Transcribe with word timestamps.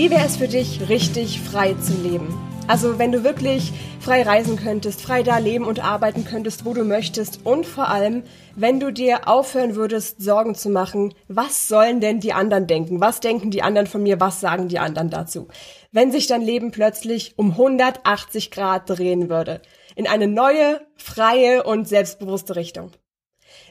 Wie 0.00 0.10
wäre 0.10 0.24
es 0.24 0.38
für 0.38 0.48
dich, 0.48 0.88
richtig 0.88 1.42
frei 1.42 1.74
zu 1.74 1.92
leben? 1.92 2.34
Also 2.66 2.98
wenn 2.98 3.12
du 3.12 3.22
wirklich 3.22 3.70
frei 4.00 4.22
reisen 4.22 4.56
könntest, 4.56 5.02
frei 5.02 5.22
da 5.22 5.36
leben 5.36 5.66
und 5.66 5.84
arbeiten 5.84 6.24
könntest, 6.24 6.64
wo 6.64 6.72
du 6.72 6.84
möchtest 6.84 7.44
und 7.44 7.66
vor 7.66 7.88
allem, 7.88 8.22
wenn 8.56 8.80
du 8.80 8.94
dir 8.94 9.28
aufhören 9.28 9.74
würdest, 9.74 10.22
Sorgen 10.22 10.54
zu 10.54 10.70
machen, 10.70 11.12
was 11.28 11.68
sollen 11.68 12.00
denn 12.00 12.18
die 12.18 12.32
anderen 12.32 12.66
denken? 12.66 12.98
Was 13.02 13.20
denken 13.20 13.50
die 13.50 13.60
anderen 13.60 13.86
von 13.86 14.02
mir? 14.02 14.18
Was 14.20 14.40
sagen 14.40 14.68
die 14.68 14.78
anderen 14.78 15.10
dazu? 15.10 15.48
Wenn 15.92 16.10
sich 16.10 16.26
dein 16.26 16.40
Leben 16.40 16.70
plötzlich 16.70 17.34
um 17.36 17.50
180 17.50 18.50
Grad 18.50 18.88
drehen 18.88 19.28
würde. 19.28 19.60
In 19.96 20.06
eine 20.06 20.28
neue, 20.28 20.80
freie 20.96 21.62
und 21.62 21.86
selbstbewusste 21.86 22.56
Richtung. 22.56 22.90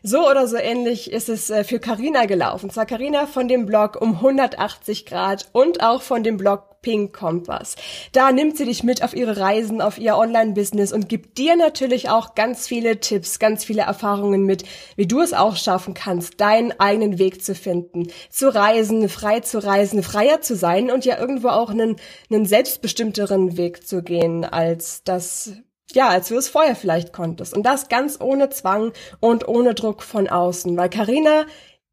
So 0.04 0.30
oder 0.30 0.48
so 0.48 0.58
ähnlich 0.58 1.12
ist 1.12 1.30
es 1.30 1.50
äh, 1.50 1.64
für 1.64 1.80
Carina 1.80 2.26
gelaufen. 2.26 2.70
Zwar 2.70 2.86
Carina 2.86 3.26
von 3.26 3.48
dem 3.48 3.66
Blog 3.66 4.02
um 4.02 4.16
180 4.16 5.06
Grad 5.06 5.50
und 5.52 5.82
auch 5.82 6.02
von 6.02 6.24
dem 6.24 6.38
Blog 6.38 6.70
Pink 6.82 7.14
Kompass. 7.14 7.76
Da 8.14 8.32
nimmt 8.32 8.58
sie 8.58 8.66
dich 8.66 8.84
mit 8.84 9.04
auf 9.04 9.14
ihre 9.14 9.38
Reisen, 9.38 9.82
auf 9.82 9.98
ihr 9.98 10.16
Online-Business 10.16 10.94
und 10.94 11.10
gibt 11.10 11.38
dir 11.38 11.56
natürlich 11.56 12.10
auch 12.10 12.36
ganz 12.36 12.68
viele 12.68 13.00
Tipps, 13.00 13.40
ganz 13.40 13.66
viele 13.66 13.82
Erfahrungen 13.82 14.46
mit, 14.46 14.64
wie 14.96 15.08
du 15.08 15.20
es 15.20 15.34
auch 15.34 15.58
schaffen 15.58 15.94
kannst, 15.94 16.40
deinen 16.40 16.80
eigenen 16.80 17.20
Weg 17.20 17.44
zu 17.44 17.54
finden, 17.54 18.08
zu 18.30 18.54
reisen, 18.54 19.10
frei 19.10 19.42
zu 19.42 19.62
reisen, 19.62 20.04
freier 20.04 20.42
zu 20.42 20.56
sein 20.56 20.90
und 20.90 21.06
ja 21.06 21.20
irgendwo 21.20 21.50
auch 21.50 21.70
einen, 21.70 21.98
einen 22.32 22.46
selbstbestimmteren 22.46 23.58
Weg 23.58 23.86
zu 23.86 24.02
gehen, 24.02 24.46
als 24.46 25.04
das 25.04 25.54
ja, 25.94 26.10
als 26.10 26.30
du 26.30 26.38
es 26.38 26.50
vorher 26.50 26.76
vielleicht 26.76 27.14
konntest. 27.14 27.56
Und 27.56 27.64
das 27.64 27.90
ganz 27.90 28.20
ohne 28.22 28.50
Zwang 28.50 28.94
und 29.20 29.48
ohne 29.48 29.74
Druck 29.74 30.04
von 30.04 30.28
außen. 30.28 30.76
Weil 30.78 30.90
Karina 30.90 31.46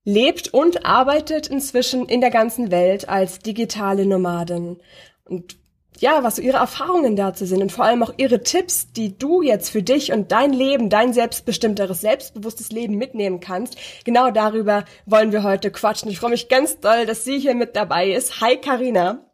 lebt 0.05 0.55
und 0.55 0.87
arbeitet 0.87 1.49
inzwischen 1.49 2.07
in 2.07 2.21
der 2.21 2.31
ganzen 2.31 2.71
Welt 2.71 3.09
als 3.09 3.41
digitale 3.41 4.07
Nomadin. 4.07 4.79
Und 5.25 5.57
ja, 5.99 6.23
was 6.23 6.37
so 6.37 6.43
ihre 6.43 6.59
Erfahrungen 6.59 7.17
dazu 7.17 7.47
sind 7.47 7.63
und 7.63 7.73
vor 7.73 7.87
allem 7.87 8.03
auch 8.03 8.13
ihre 8.19 8.43
Tipps, 8.43 8.93
die 8.93 9.17
du 9.19 9.43
jetzt 9.43 9.71
für 9.71 9.83
dich 9.83 10.13
und 10.13 10.31
dein 10.31 10.53
Leben, 10.53 10.91
dein 10.91 11.13
selbstbestimmteres, 11.13 12.03
selbstbewusstes 12.03 12.71
Leben 12.71 12.97
mitnehmen 12.97 13.41
kannst. 13.41 13.77
Genau 14.05 14.31
darüber 14.31 14.85
wollen 15.07 15.33
wir 15.33 15.43
heute 15.43 15.71
quatschen. 15.71 16.11
Ich 16.11 16.19
freue 16.19 16.31
mich 16.31 16.49
ganz 16.49 16.81
doll, 16.81 17.07
dass 17.07 17.25
sie 17.25 17.39
hier 17.39 17.55
mit 17.55 17.77
dabei 17.77 18.11
ist. 18.11 18.41
Hi 18.41 18.59
Karina. 18.59 19.26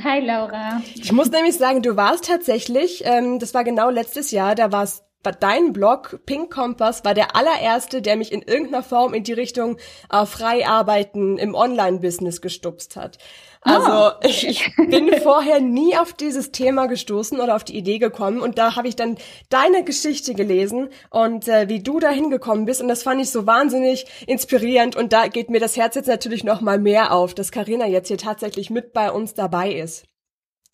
Hi 0.00 0.20
Laura. 0.20 0.80
Ich 0.94 1.12
muss 1.12 1.30
nämlich 1.30 1.56
sagen, 1.56 1.82
du 1.82 1.96
warst 1.96 2.26
tatsächlich, 2.26 3.02
ähm, 3.04 3.38
das 3.38 3.52
war 3.52 3.62
genau 3.62 3.90
letztes 3.90 4.30
Jahr, 4.30 4.54
da 4.54 4.72
war 4.72 4.84
es 4.84 5.04
dein 5.30 5.72
Blog 5.72 6.20
Pink 6.26 6.52
Kompass 6.52 7.04
war 7.04 7.14
der 7.14 7.36
allererste, 7.36 8.02
der 8.02 8.16
mich 8.16 8.32
in 8.32 8.42
irgendeiner 8.42 8.82
Form 8.82 9.14
in 9.14 9.22
die 9.22 9.32
Richtung 9.32 9.78
äh, 10.10 10.26
frei 10.26 10.66
arbeiten 10.66 11.38
im 11.38 11.54
Online-Business 11.54 12.40
gestupst 12.40 12.96
hat. 12.96 13.18
Also 13.64 14.16
oh. 14.16 14.26
ich, 14.26 14.46
ich 14.46 14.74
bin 14.76 15.12
vorher 15.22 15.60
nie 15.60 15.96
auf 15.96 16.12
dieses 16.12 16.50
Thema 16.50 16.86
gestoßen 16.86 17.40
oder 17.40 17.54
auf 17.54 17.62
die 17.62 17.76
Idee 17.76 17.98
gekommen 17.98 18.40
und 18.40 18.58
da 18.58 18.74
habe 18.74 18.88
ich 18.88 18.96
dann 18.96 19.16
deine 19.50 19.84
Geschichte 19.84 20.34
gelesen 20.34 20.88
und 21.10 21.46
äh, 21.46 21.68
wie 21.68 21.80
du 21.80 22.00
da 22.00 22.10
hingekommen 22.10 22.64
bist 22.64 22.82
und 22.82 22.88
das 22.88 23.04
fand 23.04 23.20
ich 23.20 23.30
so 23.30 23.46
wahnsinnig 23.46 24.06
inspirierend 24.26 24.96
und 24.96 25.12
da 25.12 25.28
geht 25.28 25.48
mir 25.48 25.60
das 25.60 25.76
Herz 25.76 25.94
jetzt 25.94 26.08
natürlich 26.08 26.42
noch 26.42 26.60
mal 26.60 26.80
mehr 26.80 27.12
auf, 27.12 27.34
dass 27.34 27.52
Karina 27.52 27.86
jetzt 27.86 28.08
hier 28.08 28.18
tatsächlich 28.18 28.68
mit 28.68 28.92
bei 28.92 29.12
uns 29.12 29.34
dabei 29.34 29.72
ist. 29.72 30.06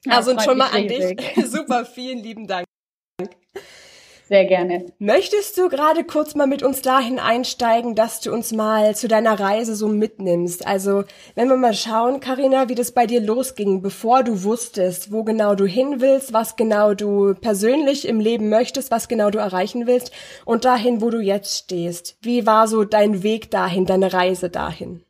Ja, 0.06 0.16
also 0.16 0.38
schon 0.40 0.56
mal 0.56 0.70
an 0.70 0.88
dich. 0.88 1.18
Super, 1.46 1.84
vielen 1.84 2.18
lieben 2.18 2.46
Dank. 2.46 2.64
Sehr 4.28 4.44
gerne. 4.44 4.84
Möchtest 4.98 5.56
du 5.56 5.70
gerade 5.70 6.04
kurz 6.04 6.34
mal 6.34 6.46
mit 6.46 6.62
uns 6.62 6.82
dahin 6.82 7.18
einsteigen, 7.18 7.94
dass 7.94 8.20
du 8.20 8.30
uns 8.30 8.52
mal 8.52 8.94
zu 8.94 9.08
deiner 9.08 9.40
Reise 9.40 9.74
so 9.74 9.88
mitnimmst? 9.88 10.66
Also, 10.66 11.04
wenn 11.34 11.48
wir 11.48 11.56
mal 11.56 11.72
schauen, 11.72 12.20
Karina, 12.20 12.68
wie 12.68 12.74
das 12.74 12.92
bei 12.92 13.06
dir 13.06 13.22
losging, 13.22 13.80
bevor 13.80 14.22
du 14.24 14.42
wusstest, 14.44 15.12
wo 15.12 15.24
genau 15.24 15.54
du 15.54 15.64
hin 15.64 16.02
willst, 16.02 16.34
was 16.34 16.56
genau 16.56 16.92
du 16.92 17.32
persönlich 17.40 18.06
im 18.06 18.20
Leben 18.20 18.50
möchtest, 18.50 18.90
was 18.90 19.08
genau 19.08 19.30
du 19.30 19.38
erreichen 19.38 19.86
willst 19.86 20.12
und 20.44 20.66
dahin, 20.66 21.00
wo 21.00 21.08
du 21.08 21.20
jetzt 21.20 21.56
stehst. 21.56 22.18
Wie 22.20 22.44
war 22.44 22.68
so 22.68 22.84
dein 22.84 23.22
Weg 23.22 23.50
dahin, 23.50 23.86
deine 23.86 24.12
Reise 24.12 24.50
dahin? 24.50 25.04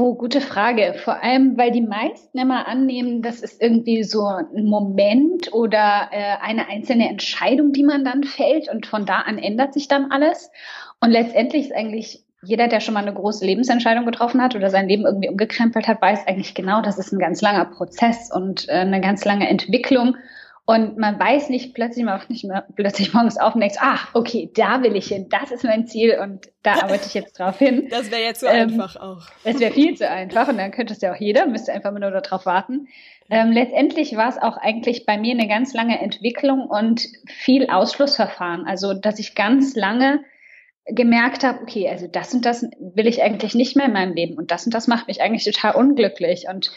Oh, 0.00 0.14
gute 0.14 0.40
Frage. 0.40 0.94
Vor 0.94 1.24
allem, 1.24 1.58
weil 1.58 1.72
die 1.72 1.82
meisten 1.82 2.38
immer 2.38 2.68
annehmen, 2.68 3.20
das 3.20 3.40
ist 3.40 3.60
irgendwie 3.60 4.04
so 4.04 4.24
ein 4.26 4.64
Moment 4.64 5.52
oder 5.52 6.08
äh, 6.12 6.36
eine 6.40 6.68
einzelne 6.68 7.08
Entscheidung, 7.08 7.72
die 7.72 7.82
man 7.82 8.04
dann 8.04 8.22
fällt 8.22 8.68
und 8.72 8.86
von 8.86 9.06
da 9.06 9.22
an 9.22 9.38
ändert 9.38 9.74
sich 9.74 9.88
dann 9.88 10.12
alles. 10.12 10.52
Und 11.00 11.10
letztendlich 11.10 11.64
ist 11.64 11.74
eigentlich 11.74 12.22
jeder, 12.44 12.68
der 12.68 12.78
schon 12.78 12.94
mal 12.94 13.02
eine 13.02 13.12
große 13.12 13.44
Lebensentscheidung 13.44 14.06
getroffen 14.06 14.40
hat 14.40 14.54
oder 14.54 14.70
sein 14.70 14.86
Leben 14.86 15.04
irgendwie 15.04 15.30
umgekrempelt 15.30 15.88
hat, 15.88 16.00
weiß 16.00 16.28
eigentlich 16.28 16.54
genau, 16.54 16.80
das 16.80 16.96
ist 16.96 17.10
ein 17.10 17.18
ganz 17.18 17.42
langer 17.42 17.64
Prozess 17.64 18.30
und 18.32 18.68
äh, 18.68 18.74
eine 18.74 19.00
ganz 19.00 19.24
lange 19.24 19.48
Entwicklung. 19.48 20.14
Und 20.70 20.98
man 20.98 21.18
weiß 21.18 21.48
nicht 21.48 21.72
plötzlich 21.72 22.04
mal 22.04 22.20
nicht 22.28 22.44
mehr, 22.44 22.66
plötzlich 22.76 23.14
morgens 23.14 23.38
auf 23.38 23.54
und 23.54 23.62
denkt, 23.62 23.78
ach, 23.80 24.14
okay, 24.14 24.50
da 24.54 24.82
will 24.82 24.96
ich 24.96 25.06
hin, 25.06 25.30
das 25.30 25.50
ist 25.50 25.64
mein 25.64 25.86
Ziel 25.86 26.18
und 26.20 26.50
da 26.62 26.82
arbeite 26.82 27.06
ich 27.06 27.14
jetzt 27.14 27.38
drauf 27.38 27.58
hin. 27.58 27.88
Das 27.90 28.10
wäre 28.10 28.20
jetzt 28.20 28.40
so 28.40 28.46
ähm, 28.46 28.72
einfach 28.72 28.96
auch. 28.96 29.28
Das 29.44 29.60
wäre 29.60 29.72
viel 29.72 29.96
zu 29.96 30.06
einfach 30.06 30.46
und 30.46 30.58
dann 30.58 30.70
könnte 30.70 30.92
es 30.92 31.00
ja 31.00 31.14
auch 31.14 31.18
jeder, 31.18 31.46
müsste 31.46 31.72
einfach 31.72 31.90
nur 31.90 32.10
darauf 32.10 32.44
warten. 32.44 32.86
Ähm, 33.30 33.50
letztendlich 33.50 34.14
war 34.14 34.28
es 34.28 34.36
auch 34.36 34.58
eigentlich 34.58 35.06
bei 35.06 35.16
mir 35.16 35.32
eine 35.32 35.48
ganz 35.48 35.72
lange 35.72 36.02
Entwicklung 36.02 36.66
und 36.66 37.00
viel 37.28 37.70
Ausschlussverfahren. 37.70 38.66
Also, 38.66 38.92
dass 38.92 39.18
ich 39.18 39.34
ganz 39.34 39.74
lange 39.74 40.20
gemerkt 40.84 41.44
habe, 41.44 41.62
okay, 41.62 41.88
also 41.88 42.08
das 42.08 42.34
und 42.34 42.44
das 42.44 42.66
will 42.78 43.06
ich 43.06 43.22
eigentlich 43.22 43.54
nicht 43.54 43.74
mehr 43.74 43.86
in 43.86 43.94
meinem 43.94 44.12
Leben 44.12 44.36
und 44.36 44.50
das 44.50 44.66
und 44.66 44.74
das 44.74 44.86
macht 44.86 45.08
mich 45.08 45.22
eigentlich 45.22 45.46
total 45.46 45.76
unglücklich 45.76 46.44
und 46.46 46.72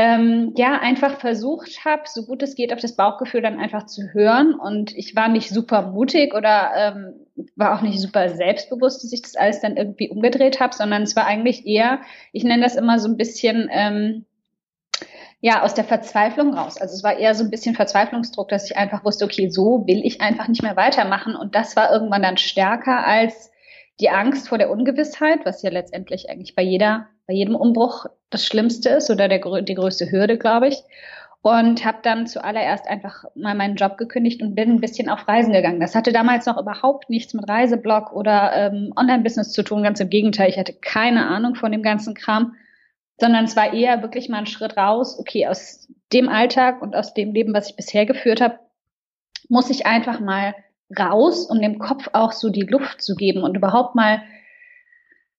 ähm, 0.00 0.54
ja, 0.56 0.80
einfach 0.80 1.20
versucht 1.20 1.84
habe, 1.84 2.04
so 2.06 2.24
gut 2.24 2.42
es 2.42 2.54
geht, 2.54 2.72
auf 2.72 2.80
das 2.80 2.96
Bauchgefühl 2.96 3.42
dann 3.42 3.60
einfach 3.60 3.84
zu 3.84 4.14
hören. 4.14 4.54
Und 4.54 4.96
ich 4.96 5.14
war 5.14 5.28
nicht 5.28 5.50
super 5.50 5.90
mutig 5.90 6.34
oder 6.34 6.70
ähm, 6.74 7.26
war 7.54 7.76
auch 7.76 7.82
nicht 7.82 8.00
super 8.00 8.30
selbstbewusst, 8.30 9.04
dass 9.04 9.12
ich 9.12 9.20
das 9.20 9.36
alles 9.36 9.60
dann 9.60 9.76
irgendwie 9.76 10.08
umgedreht 10.08 10.58
habe, 10.58 10.74
sondern 10.74 11.02
es 11.02 11.16
war 11.16 11.26
eigentlich 11.26 11.66
eher, 11.66 12.00
ich 12.32 12.44
nenne 12.44 12.62
das 12.62 12.76
immer 12.76 12.98
so 12.98 13.08
ein 13.08 13.18
bisschen, 13.18 13.68
ähm, 13.70 14.24
ja, 15.42 15.62
aus 15.62 15.74
der 15.74 15.84
Verzweiflung 15.84 16.54
raus. 16.54 16.78
Also 16.80 16.94
es 16.94 17.04
war 17.04 17.18
eher 17.18 17.34
so 17.34 17.44
ein 17.44 17.50
bisschen 17.50 17.74
Verzweiflungsdruck, 17.74 18.48
dass 18.48 18.70
ich 18.70 18.78
einfach 18.78 19.04
wusste, 19.04 19.26
okay, 19.26 19.50
so 19.50 19.86
will 19.86 20.00
ich 20.02 20.22
einfach 20.22 20.48
nicht 20.48 20.62
mehr 20.62 20.76
weitermachen. 20.76 21.36
Und 21.36 21.54
das 21.54 21.76
war 21.76 21.92
irgendwann 21.92 22.22
dann 22.22 22.38
stärker 22.38 23.06
als 23.06 23.49
die 24.00 24.10
Angst 24.10 24.48
vor 24.48 24.58
der 24.58 24.70
Ungewissheit, 24.70 25.40
was 25.44 25.62
ja 25.62 25.70
letztendlich 25.70 26.30
eigentlich 26.30 26.54
bei 26.54 26.62
jeder 26.62 27.08
bei 27.30 27.34
jedem 27.34 27.54
Umbruch 27.54 28.06
das 28.30 28.44
Schlimmste 28.44 28.88
ist 28.88 29.08
oder 29.08 29.28
der, 29.28 29.38
die 29.62 29.74
größte 29.74 30.10
Hürde, 30.10 30.36
glaube 30.36 30.66
ich. 30.66 30.82
Und 31.42 31.84
habe 31.84 31.98
dann 32.02 32.26
zuallererst 32.26 32.88
einfach 32.88 33.24
mal 33.36 33.54
meinen 33.54 33.76
Job 33.76 33.96
gekündigt 33.96 34.42
und 34.42 34.56
bin 34.56 34.68
ein 34.68 34.80
bisschen 34.80 35.08
auf 35.08 35.28
Reisen 35.28 35.52
gegangen. 35.52 35.78
Das 35.78 35.94
hatte 35.94 36.12
damals 36.12 36.46
noch 36.46 36.58
überhaupt 36.58 37.08
nichts 37.08 37.32
mit 37.32 37.48
Reiseblog 37.48 38.12
oder 38.12 38.52
ähm, 38.52 38.92
Online-Business 38.96 39.52
zu 39.52 39.62
tun. 39.62 39.84
Ganz 39.84 40.00
im 40.00 40.10
Gegenteil, 40.10 40.50
ich 40.50 40.58
hatte 40.58 40.72
keine 40.74 41.28
Ahnung 41.28 41.54
von 41.54 41.70
dem 41.70 41.82
ganzen 41.82 42.14
Kram, 42.14 42.56
sondern 43.20 43.44
es 43.44 43.54
war 43.54 43.72
eher 43.72 44.02
wirklich 44.02 44.28
mal 44.28 44.38
ein 44.38 44.46
Schritt 44.46 44.76
raus. 44.76 45.16
Okay, 45.18 45.46
aus 45.46 45.88
dem 46.12 46.28
Alltag 46.28 46.82
und 46.82 46.96
aus 46.96 47.14
dem 47.14 47.32
Leben, 47.32 47.54
was 47.54 47.70
ich 47.70 47.76
bisher 47.76 48.06
geführt 48.06 48.40
habe, 48.40 48.58
muss 49.48 49.70
ich 49.70 49.86
einfach 49.86 50.18
mal 50.18 50.52
raus, 50.98 51.46
um 51.46 51.60
dem 51.60 51.78
Kopf 51.78 52.08
auch 52.12 52.32
so 52.32 52.50
die 52.50 52.62
Luft 52.62 53.02
zu 53.02 53.14
geben 53.14 53.42
und 53.42 53.56
überhaupt 53.56 53.94
mal 53.94 54.22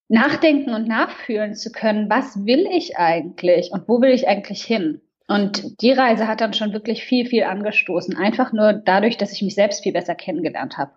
nachdenken 0.07 0.73
und 0.73 0.87
nachfühlen 0.87 1.55
zu 1.55 1.71
können, 1.71 2.09
was 2.09 2.45
will 2.45 2.67
ich 2.71 2.97
eigentlich 2.97 3.71
und 3.71 3.87
wo 3.87 4.01
will 4.01 4.11
ich 4.11 4.27
eigentlich 4.27 4.63
hin? 4.63 5.01
Und 5.27 5.81
die 5.81 5.93
Reise 5.93 6.27
hat 6.27 6.41
dann 6.41 6.53
schon 6.53 6.73
wirklich 6.73 7.03
viel, 7.03 7.25
viel 7.25 7.43
angestoßen. 7.43 8.17
Einfach 8.17 8.51
nur 8.51 8.73
dadurch, 8.73 9.15
dass 9.15 9.31
ich 9.31 9.41
mich 9.41 9.55
selbst 9.55 9.81
viel 9.81 9.93
besser 9.93 10.13
kennengelernt 10.13 10.77
habe. 10.77 10.91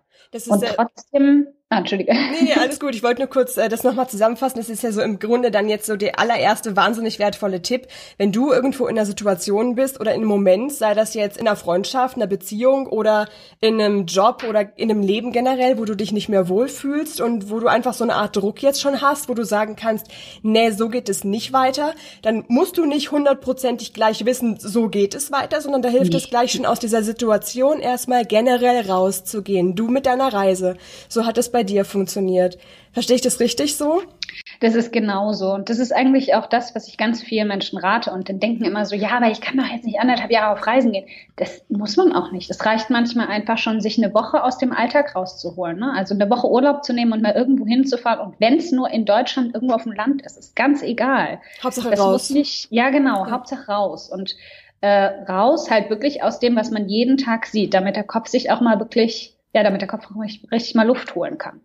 und 0.49 0.61
trotzdem 0.65 1.47
Ah, 1.75 1.79
Entschuldige. 1.79 2.13
Nee, 2.13 2.43
nee, 2.43 2.53
alles 2.53 2.79
gut. 2.79 2.95
Ich 2.95 3.03
wollte 3.03 3.19
nur 3.19 3.29
kurz 3.29 3.57
äh, 3.57 3.67
das 3.67 3.83
nochmal 3.83 4.07
zusammenfassen. 4.07 4.57
Das 4.59 4.69
ist 4.69 4.81
ja 4.81 4.93
so 4.93 5.01
im 5.01 5.19
Grunde 5.19 5.51
dann 5.51 5.67
jetzt 5.67 5.85
so 5.85 5.97
der 5.97 6.17
allererste 6.19 6.77
wahnsinnig 6.77 7.19
wertvolle 7.19 7.61
Tipp. 7.61 7.87
Wenn 8.17 8.31
du 8.31 8.53
irgendwo 8.53 8.87
in 8.87 8.97
einer 8.97 9.05
Situation 9.05 9.75
bist 9.75 9.99
oder 9.99 10.11
in 10.13 10.21
einem 10.21 10.29
Moment, 10.29 10.71
sei 10.71 10.93
das 10.93 11.15
jetzt 11.15 11.35
in 11.35 11.45
einer 11.45 11.57
Freundschaft, 11.57 12.15
einer 12.15 12.27
Beziehung 12.27 12.87
oder 12.87 13.27
in 13.59 13.81
einem 13.81 14.05
Job 14.05 14.45
oder 14.47 14.77
in 14.77 14.89
einem 14.89 15.01
Leben 15.01 15.33
generell, 15.33 15.77
wo 15.77 15.83
du 15.83 15.95
dich 15.95 16.13
nicht 16.13 16.29
mehr 16.29 16.47
wohlfühlst 16.47 17.19
und 17.19 17.49
wo 17.49 17.59
du 17.59 17.67
einfach 17.67 17.93
so 17.93 18.05
eine 18.05 18.15
Art 18.15 18.37
Druck 18.37 18.61
jetzt 18.61 18.79
schon 18.79 19.01
hast, 19.01 19.27
wo 19.27 19.33
du 19.33 19.43
sagen 19.43 19.75
kannst, 19.75 20.07
nee, 20.43 20.71
so 20.71 20.87
geht 20.87 21.09
es 21.09 21.25
nicht 21.25 21.51
weiter, 21.51 21.93
dann 22.21 22.45
musst 22.47 22.77
du 22.77 22.85
nicht 22.85 23.11
hundertprozentig 23.11 23.93
gleich 23.93 24.25
wissen, 24.25 24.57
so 24.61 24.87
geht 24.87 25.13
es 25.13 25.29
weiter, 25.29 25.59
sondern 25.59 25.81
da 25.81 25.89
hilft 25.89 26.13
es 26.13 26.29
gleich 26.29 26.53
schon 26.53 26.65
aus 26.65 26.79
dieser 26.79 27.03
Situation 27.03 27.81
erstmal 27.81 28.23
generell 28.23 28.89
rauszugehen. 28.89 29.75
Du 29.75 29.89
mit 29.89 30.05
deiner 30.05 30.31
Reise. 30.31 30.77
So 31.09 31.25
hat 31.25 31.37
es 31.37 31.49
bei 31.51 31.64
dir 31.65 31.85
funktioniert. 31.85 32.57
Verstehe 32.93 33.17
ich 33.17 33.21
das 33.21 33.41
richtig 33.41 33.75
so? 33.75 34.01
Das 34.59 34.75
ist 34.75 34.93
genauso. 34.93 35.53
Und 35.53 35.69
das 35.69 35.79
ist 35.79 35.93
eigentlich 35.93 36.33
auch 36.35 36.45
das, 36.45 36.75
was 36.75 36.87
ich 36.87 36.97
ganz 36.97 37.21
vielen 37.21 37.47
Menschen 37.47 37.77
rate. 37.77 38.11
Und 38.11 38.29
dann 38.29 38.39
denken 38.39 38.63
immer 38.63 38.85
so, 38.85 38.95
ja, 38.95 39.09
aber 39.17 39.29
ich 39.29 39.41
kann 39.41 39.57
doch 39.57 39.65
jetzt 39.65 39.85
nicht 39.85 39.99
anderthalb 39.99 40.31
Jahre 40.31 40.53
auf 40.53 40.65
Reisen 40.65 40.93
gehen. 40.93 41.05
Das 41.35 41.63
muss 41.69 41.97
man 41.97 42.13
auch 42.13 42.31
nicht. 42.31 42.49
Es 42.49 42.65
reicht 42.65 42.89
manchmal 42.89 43.27
einfach 43.27 43.57
schon, 43.57 43.81
sich 43.81 43.97
eine 43.97 44.13
Woche 44.13 44.43
aus 44.43 44.57
dem 44.57 44.71
Alltag 44.71 45.15
rauszuholen. 45.15 45.79
Ne? 45.79 45.93
Also 45.95 46.15
eine 46.15 46.29
Woche 46.29 46.49
Urlaub 46.49 46.83
zu 46.83 46.93
nehmen 46.93 47.11
und 47.11 47.21
mal 47.21 47.33
irgendwo 47.33 47.65
hinzufahren. 47.65 48.25
Und 48.25 48.39
wenn 48.39 48.57
es 48.57 48.71
nur 48.71 48.89
in 48.89 49.05
Deutschland 49.05 49.53
irgendwo 49.53 49.75
auf 49.75 49.83
dem 49.83 49.93
Land 49.93 50.21
ist, 50.21 50.37
ist 50.37 50.55
ganz 50.55 50.81
egal. 50.81 51.39
Hauptsache 51.63 51.89
das 51.89 51.99
raus. 51.99 52.11
Muss 52.13 52.29
nicht, 52.29 52.67
ja, 52.71 52.89
genau. 52.89 53.25
Ja. 53.25 53.31
Hauptsache 53.31 53.69
raus. 53.69 54.09
Und 54.09 54.35
äh, 54.81 55.05
raus 55.29 55.69
halt 55.69 55.89
wirklich 55.89 56.23
aus 56.23 56.39
dem, 56.39 56.55
was 56.55 56.71
man 56.71 56.87
jeden 56.87 57.17
Tag 57.17 57.45
sieht, 57.45 57.73
damit 57.73 57.95
der 57.95 58.03
Kopf 58.03 58.27
sich 58.27 58.51
auch 58.51 58.61
mal 58.61 58.79
wirklich 58.79 59.34
ja, 59.55 59.63
damit 59.63 59.79
der 59.81 59.87
Kopf 59.87 60.09
richtig, 60.51 60.75
mal 60.75 60.85
Luft 60.85 61.15
holen 61.15 61.37
kann. 61.37 61.61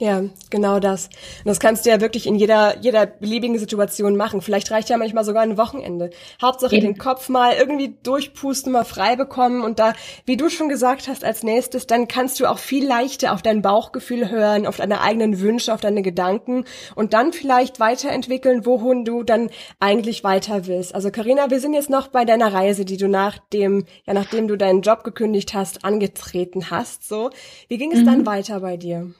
Ja, 0.00 0.22
genau 0.48 0.80
das. 0.80 1.10
Und 1.40 1.48
das 1.48 1.60
kannst 1.60 1.84
du 1.84 1.90
ja 1.90 2.00
wirklich 2.00 2.26
in 2.26 2.34
jeder, 2.34 2.78
jeder 2.78 3.04
beliebigen 3.04 3.58
Situation 3.58 4.16
machen. 4.16 4.40
Vielleicht 4.40 4.70
reicht 4.70 4.88
ja 4.88 4.96
manchmal 4.96 5.26
sogar 5.26 5.42
ein 5.42 5.58
Wochenende. 5.58 6.08
Hauptsache 6.40 6.76
Eben. 6.76 6.86
den 6.86 6.96
Kopf 6.96 7.28
mal 7.28 7.52
irgendwie 7.52 7.98
durchpusten, 8.02 8.72
mal 8.72 8.86
frei 8.86 9.16
bekommen 9.16 9.62
und 9.62 9.78
da, 9.78 9.92
wie 10.24 10.38
du 10.38 10.48
schon 10.48 10.70
gesagt 10.70 11.06
hast, 11.06 11.22
als 11.22 11.42
nächstes, 11.42 11.86
dann 11.86 12.08
kannst 12.08 12.40
du 12.40 12.46
auch 12.46 12.56
viel 12.56 12.86
leichter 12.86 13.34
auf 13.34 13.42
dein 13.42 13.60
Bauchgefühl 13.60 14.30
hören, 14.30 14.66
auf 14.66 14.78
deine 14.78 15.02
eigenen 15.02 15.38
Wünsche, 15.38 15.74
auf 15.74 15.82
deine 15.82 16.00
Gedanken 16.00 16.64
und 16.94 17.12
dann 17.12 17.34
vielleicht 17.34 17.78
weiterentwickeln, 17.78 18.64
wohin 18.64 19.04
du 19.04 19.22
dann 19.22 19.50
eigentlich 19.80 20.24
weiter 20.24 20.66
willst. 20.66 20.94
Also 20.94 21.10
Karina, 21.10 21.50
wir 21.50 21.60
sind 21.60 21.74
jetzt 21.74 21.90
noch 21.90 22.08
bei 22.08 22.24
deiner 22.24 22.54
Reise, 22.54 22.86
die 22.86 22.96
du 22.96 23.06
nach 23.06 23.36
dem, 23.52 23.84
ja, 24.06 24.14
nachdem 24.14 24.48
du 24.48 24.56
deinen 24.56 24.80
Job 24.80 25.04
gekündigt 25.04 25.52
hast, 25.52 25.84
angetreten 25.84 26.70
hast, 26.70 27.06
so. 27.06 27.28
Wie 27.68 27.76
ging 27.76 27.92
es 27.92 28.00
mhm. 28.00 28.06
dann 28.06 28.26
weiter 28.26 28.60
bei 28.60 28.78
dir? 28.78 29.12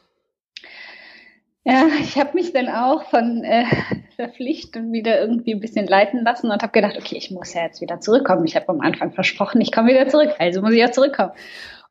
Ja, 1.64 1.88
ich 2.00 2.16
habe 2.16 2.34
mich 2.34 2.52
dann 2.52 2.68
auch 2.68 3.04
von 3.04 3.44
äh, 3.44 3.64
Verpflichtung 4.16 4.92
wieder 4.92 5.20
irgendwie 5.20 5.54
ein 5.54 5.60
bisschen 5.60 5.86
leiten 5.86 6.24
lassen 6.24 6.50
und 6.50 6.62
habe 6.62 6.72
gedacht, 6.72 6.96
okay, 6.96 7.16
ich 7.16 7.30
muss 7.30 7.54
ja 7.54 7.62
jetzt 7.62 7.80
wieder 7.80 8.00
zurückkommen. 8.00 8.46
Ich 8.46 8.56
habe 8.56 8.68
am 8.70 8.80
Anfang 8.80 9.12
versprochen, 9.12 9.60
ich 9.60 9.72
komme 9.72 9.90
wieder 9.90 10.08
zurück, 10.08 10.34
also 10.38 10.62
muss 10.62 10.72
ich 10.72 10.80
ja 10.80 10.90
zurückkommen. 10.90 11.32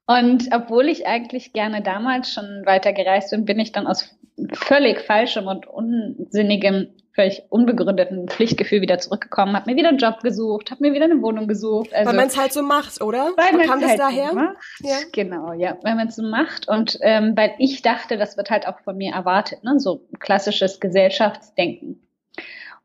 Und 0.08 0.50
obwohl 0.52 0.90
ich 0.90 1.06
eigentlich 1.06 1.54
gerne 1.54 1.84
damals 1.84 2.34
schon 2.34 2.64
weiter 2.66 2.94
gereist 2.94 3.30
bin, 3.30 3.46
bin 3.46 3.60
ich 3.60 3.72
dann 3.72 3.86
aus 3.86 4.18
völlig 4.54 5.02
falschem 5.02 5.46
und 5.46 5.68
unsinnigem 5.68 6.88
völlig 7.20 7.44
unbegründeten 7.50 8.30
Pflichtgefühl 8.30 8.80
wieder 8.80 8.98
zurückgekommen, 8.98 9.54
habe 9.54 9.70
mir 9.70 9.76
wieder 9.76 9.90
einen 9.90 9.98
Job 9.98 10.22
gesucht, 10.22 10.72
habe 10.72 10.82
mir 10.82 10.94
wieder 10.94 11.04
eine 11.04 11.22
Wohnung 11.22 11.48
gesucht. 11.48 11.94
Also, 11.94 12.10
weil 12.10 12.16
man 12.16 12.28
es 12.28 12.38
halt 12.38 12.54
so 12.54 12.64
macht, 12.64 13.02
oder? 13.02 13.32
Weil 13.36 13.58
man 13.58 13.68
kam 13.68 13.82
das 13.82 13.90
halt 13.92 14.00
daher? 14.00 14.34
macht. 14.34 14.56
Ja. 14.80 14.98
Genau, 15.12 15.52
ja, 15.52 15.78
weil 15.84 15.96
man 15.96 16.08
es 16.08 16.16
so 16.16 16.24
macht 16.24 16.70
und 16.70 16.98
ähm, 17.02 17.34
weil 17.36 17.52
ich 17.58 17.82
dachte, 17.82 18.18
das 18.18 18.38
wird 18.38 18.50
halt 18.50 18.68
auch 18.68 18.80
von 18.80 18.96
mir 18.96 19.14
erwartet, 19.14 19.66
ne? 19.66 19.80
so 19.80 20.08
klassisches 20.20 20.80
Gesellschaftsdenken 20.80 22.09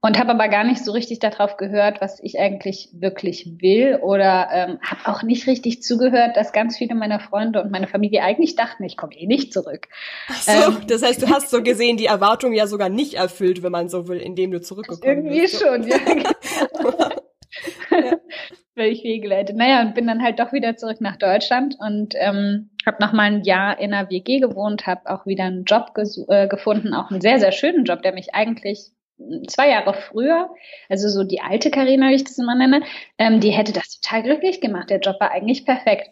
und 0.04 0.18
habe 0.18 0.32
aber 0.32 0.48
gar 0.48 0.64
nicht 0.64 0.84
so 0.84 0.92
richtig 0.92 1.18
darauf 1.20 1.56
gehört, 1.56 2.02
was 2.02 2.22
ich 2.22 2.38
eigentlich 2.38 2.90
wirklich 2.92 3.62
will 3.62 3.98
oder 4.02 4.48
ähm, 4.52 4.78
habe 4.82 5.00
auch 5.06 5.22
nicht 5.22 5.46
richtig 5.46 5.82
zugehört, 5.82 6.36
dass 6.36 6.52
ganz 6.52 6.76
viele 6.76 6.94
meiner 6.94 7.20
Freunde 7.20 7.62
und 7.62 7.70
meine 7.70 7.86
Familie 7.86 8.22
eigentlich 8.22 8.54
dachten, 8.54 8.84
ich 8.84 8.98
komme 8.98 9.14
eh 9.14 9.26
nicht 9.26 9.54
zurück. 9.54 9.88
Ach 10.28 10.42
so, 10.42 10.52
ähm, 10.52 10.76
das 10.88 11.02
heißt, 11.02 11.22
du 11.22 11.30
hast 11.30 11.48
so 11.48 11.62
gesehen, 11.62 11.96
die 11.96 12.04
Erwartung 12.04 12.52
ja 12.52 12.66
sogar 12.66 12.90
nicht 12.90 13.14
erfüllt, 13.14 13.62
wenn 13.62 13.72
man 13.72 13.88
so 13.88 14.06
will, 14.06 14.18
indem 14.18 14.50
du 14.50 14.60
zurückgekommen 14.60 15.10
irgendwie 15.10 15.40
bist. 15.40 15.62
Irgendwie 15.62 15.88
schon, 15.88 16.36
ja. 16.92 17.10
ja. 18.10 18.18
Völlig 18.74 19.00
fehlgeleitet. 19.00 19.56
Naja, 19.56 19.80
und 19.80 19.94
bin 19.94 20.06
dann 20.06 20.22
halt 20.22 20.38
doch 20.38 20.52
wieder 20.52 20.76
zurück 20.76 21.00
nach 21.00 21.16
Deutschland 21.16 21.76
und 21.78 22.12
ähm, 22.18 22.68
habe 22.84 22.98
noch 23.00 23.14
mal 23.14 23.22
ein 23.22 23.42
Jahr 23.44 23.80
in 23.80 23.94
einer 23.94 24.10
WG 24.10 24.40
gewohnt, 24.40 24.86
habe 24.86 25.08
auch 25.10 25.24
wieder 25.24 25.44
einen 25.44 25.64
Job 25.64 25.92
äh, 26.28 26.46
gefunden, 26.46 26.92
auch 26.92 27.10
einen 27.10 27.22
sehr, 27.22 27.40
sehr 27.40 27.52
schönen 27.52 27.86
Job, 27.86 28.02
der 28.02 28.12
mich 28.12 28.34
eigentlich 28.34 28.90
zwei 29.46 29.70
Jahre 29.70 29.94
früher, 29.94 30.50
also 30.88 31.08
so 31.08 31.24
die 31.24 31.40
alte 31.40 31.70
Karina, 31.70 32.08
wie 32.08 32.14
ich 32.14 32.24
das 32.24 32.38
immer 32.38 32.54
nenne, 32.54 32.82
ähm, 33.18 33.40
die 33.40 33.50
hätte 33.50 33.72
das 33.72 34.00
total 34.00 34.22
glücklich 34.22 34.60
gemacht. 34.60 34.90
Der 34.90 35.00
Job 35.00 35.20
war 35.20 35.30
eigentlich 35.30 35.64
perfekt. 35.64 36.10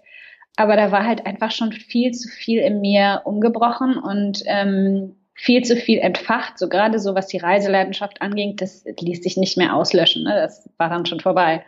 Aber 0.56 0.76
da 0.76 0.92
war 0.92 1.06
halt 1.06 1.24
einfach 1.26 1.50
schon 1.50 1.72
viel 1.72 2.12
zu 2.12 2.28
viel 2.28 2.60
in 2.60 2.80
mir 2.80 3.22
umgebrochen 3.24 3.96
und 3.96 4.42
ähm, 4.46 5.16
viel 5.34 5.62
zu 5.62 5.76
viel 5.76 5.98
entfacht. 5.98 6.58
So 6.58 6.68
gerade 6.68 6.98
so, 6.98 7.14
was 7.14 7.26
die 7.26 7.38
Reiseleidenschaft 7.38 8.20
anging, 8.20 8.56
das 8.56 8.84
ließ 8.84 9.22
sich 9.22 9.36
nicht 9.36 9.56
mehr 9.56 9.74
auslöschen. 9.74 10.24
Ne? 10.24 10.34
Das 10.34 10.68
war 10.76 10.90
dann 10.90 11.06
schon 11.06 11.20
vorbei. 11.20 11.64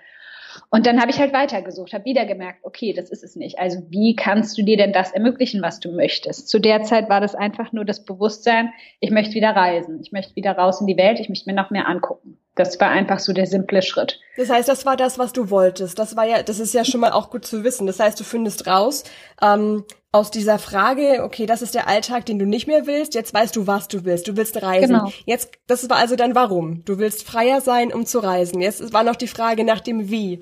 Und 0.70 0.86
dann 0.86 1.00
habe 1.00 1.10
ich 1.10 1.18
halt 1.18 1.32
weitergesucht, 1.32 1.92
habe 1.92 2.04
wieder 2.04 2.26
gemerkt, 2.26 2.60
okay, 2.62 2.92
das 2.92 3.10
ist 3.10 3.24
es 3.24 3.36
nicht. 3.36 3.58
Also 3.58 3.82
wie 3.90 4.16
kannst 4.16 4.56
du 4.58 4.62
dir 4.62 4.76
denn 4.76 4.92
das 4.92 5.12
ermöglichen, 5.12 5.62
was 5.62 5.80
du 5.80 5.92
möchtest? 5.92 6.48
Zu 6.48 6.58
der 6.58 6.82
Zeit 6.82 7.08
war 7.08 7.20
das 7.20 7.34
einfach 7.34 7.72
nur 7.72 7.84
das 7.84 8.04
Bewusstsein, 8.04 8.72
ich 9.00 9.10
möchte 9.10 9.34
wieder 9.34 9.50
reisen, 9.50 10.00
ich 10.00 10.12
möchte 10.12 10.36
wieder 10.36 10.52
raus 10.52 10.80
in 10.80 10.86
die 10.86 10.96
Welt, 10.96 11.20
ich 11.20 11.28
möchte 11.28 11.48
mir 11.48 11.56
noch 11.56 11.70
mehr 11.70 11.88
angucken. 11.88 12.38
Das 12.56 12.78
war 12.78 12.90
einfach 12.90 13.18
so 13.18 13.32
der 13.32 13.46
simple 13.46 13.82
Schritt. 13.82 14.20
Das 14.36 14.48
heißt, 14.48 14.68
das 14.68 14.86
war 14.86 14.96
das, 14.96 15.18
was 15.18 15.32
du 15.32 15.50
wolltest. 15.50 15.98
Das 15.98 16.16
war 16.16 16.24
ja, 16.24 16.42
das 16.42 16.60
ist 16.60 16.72
ja 16.72 16.84
schon 16.84 17.00
mal 17.00 17.12
auch 17.12 17.30
gut 17.30 17.44
zu 17.44 17.64
wissen. 17.64 17.86
Das 17.86 17.98
heißt, 17.98 18.18
du 18.18 18.24
findest 18.24 18.66
raus, 18.68 19.04
ähm, 19.42 19.84
aus 20.12 20.30
dieser 20.30 20.60
Frage, 20.60 21.24
okay, 21.24 21.44
das 21.44 21.60
ist 21.60 21.74
der 21.74 21.88
Alltag, 21.88 22.26
den 22.26 22.38
du 22.38 22.46
nicht 22.46 22.68
mehr 22.68 22.86
willst, 22.86 23.14
jetzt 23.14 23.34
weißt 23.34 23.56
du, 23.56 23.66
was 23.66 23.88
du 23.88 24.04
willst. 24.04 24.28
Du 24.28 24.36
willst 24.36 24.62
reisen. 24.62 24.94
Genau. 24.94 25.12
Jetzt, 25.26 25.50
das 25.66 25.90
war 25.90 25.96
also 25.96 26.14
dann 26.14 26.36
warum. 26.36 26.84
Du 26.84 26.98
willst 26.98 27.26
freier 27.26 27.60
sein, 27.60 27.92
um 27.92 28.06
zu 28.06 28.20
reisen. 28.20 28.60
Jetzt 28.60 28.92
war 28.92 29.02
noch 29.02 29.16
die 29.16 29.26
Frage 29.26 29.64
nach 29.64 29.80
dem 29.80 30.10
Wie. 30.10 30.38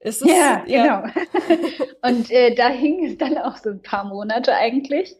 Ist 0.00 0.20
es, 0.20 0.28
ja, 0.28 0.62
ja, 0.66 1.00
genau. 1.00 1.14
Und 2.02 2.30
äh, 2.30 2.54
da 2.54 2.68
hing 2.68 3.06
es 3.06 3.16
dann 3.16 3.38
auch 3.38 3.56
so 3.56 3.70
ein 3.70 3.80
paar 3.80 4.04
Monate 4.04 4.54
eigentlich. 4.54 5.14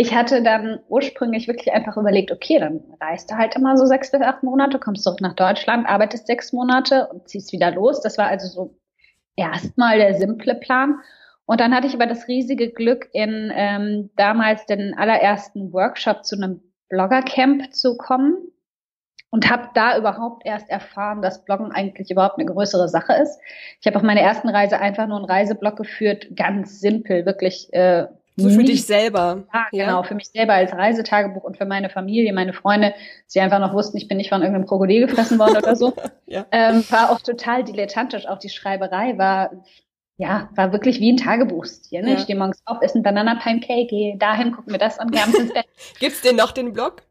Ich 0.00 0.14
hatte 0.14 0.44
dann 0.44 0.78
ursprünglich 0.88 1.48
wirklich 1.48 1.72
einfach 1.72 1.96
überlegt, 1.96 2.30
okay, 2.30 2.60
dann 2.60 2.84
reist 3.00 3.32
du 3.32 3.36
halt 3.36 3.56
immer 3.56 3.76
so 3.76 3.84
sechs 3.84 4.12
bis 4.12 4.20
acht 4.20 4.44
Monate, 4.44 4.78
kommst 4.78 5.02
zurück 5.02 5.20
nach 5.20 5.34
Deutschland, 5.34 5.88
arbeitest 5.88 6.28
sechs 6.28 6.52
Monate 6.52 7.08
und 7.08 7.28
ziehst 7.28 7.50
wieder 7.50 7.72
los. 7.72 8.00
Das 8.00 8.16
war 8.16 8.28
also 8.28 8.46
so 8.46 8.78
erstmal 9.34 9.98
der 9.98 10.14
simple 10.14 10.54
Plan. 10.54 11.00
Und 11.46 11.60
dann 11.60 11.74
hatte 11.74 11.88
ich 11.88 11.94
aber 11.94 12.06
das 12.06 12.28
riesige 12.28 12.70
Glück, 12.70 13.08
in 13.12 13.50
ähm, 13.52 14.10
damals 14.14 14.66
den 14.66 14.94
allerersten 14.96 15.72
Workshop 15.72 16.24
zu 16.24 16.36
einem 16.36 16.60
Bloggercamp 16.90 17.74
zu 17.74 17.96
kommen 17.96 18.36
und 19.30 19.50
habe 19.50 19.70
da 19.74 19.98
überhaupt 19.98 20.46
erst 20.46 20.70
erfahren, 20.70 21.22
dass 21.22 21.44
Bloggen 21.44 21.72
eigentlich 21.72 22.12
überhaupt 22.12 22.38
eine 22.38 22.46
größere 22.46 22.88
Sache 22.88 23.14
ist. 23.14 23.40
Ich 23.80 23.86
habe 23.88 23.96
auf 23.96 24.04
meiner 24.04 24.20
ersten 24.20 24.48
Reise 24.48 24.78
einfach 24.78 25.08
nur 25.08 25.16
einen 25.16 25.26
Reiseblog 25.26 25.74
geführt, 25.74 26.36
ganz 26.36 26.78
simpel, 26.78 27.26
wirklich. 27.26 27.72
Äh, 27.72 28.06
so 28.40 28.50
für 28.50 28.64
dich 28.64 28.86
selber. 28.86 29.44
Ja, 29.52 29.66
ja, 29.72 29.84
genau, 29.86 30.02
für 30.02 30.14
mich 30.14 30.28
selber 30.28 30.54
als 30.54 30.72
Reisetagebuch 30.72 31.44
und 31.44 31.56
für 31.56 31.66
meine 31.66 31.90
Familie, 31.90 32.32
meine 32.32 32.52
Freunde, 32.52 32.94
sie 33.26 33.40
einfach 33.40 33.58
noch 33.58 33.74
wussten, 33.74 33.96
ich 33.96 34.08
bin 34.08 34.16
nicht 34.16 34.28
von 34.28 34.42
irgendeinem 34.42 34.66
Krokodil 34.66 35.06
gefressen 35.06 35.38
worden 35.38 35.56
oder 35.56 35.76
so. 35.76 35.94
ja. 36.26 36.46
ähm, 36.52 36.84
war 36.90 37.10
auch 37.10 37.20
total 37.20 37.64
dilettantisch. 37.64 38.26
Auch 38.26 38.38
die 38.38 38.48
Schreiberei 38.48 39.18
war 39.18 39.50
ja, 40.18 40.50
war 40.56 40.72
wirklich 40.72 40.98
wie 40.98 41.12
ein 41.12 41.16
Tagebuchstil. 41.16 42.02
Ne? 42.02 42.10
Ja. 42.10 42.16
Ich 42.16 42.22
stehe 42.22 42.36
morgens 42.36 42.60
auf, 42.64 42.78
esse 42.82 42.98
ein 42.98 43.04
Banana-Pancake, 43.04 43.86
gehe 43.86 44.18
dahin, 44.18 44.52
gucke 44.52 44.70
mir 44.70 44.78
das 44.78 44.98
an, 44.98 45.12
gehe 45.12 45.22
abends 45.22 45.38
ins 45.38 45.52
Bett. 45.52 45.66
Gibt's 46.00 46.22
denn 46.22 46.34
noch 46.34 46.50
den 46.50 46.72
Blog? 46.72 47.02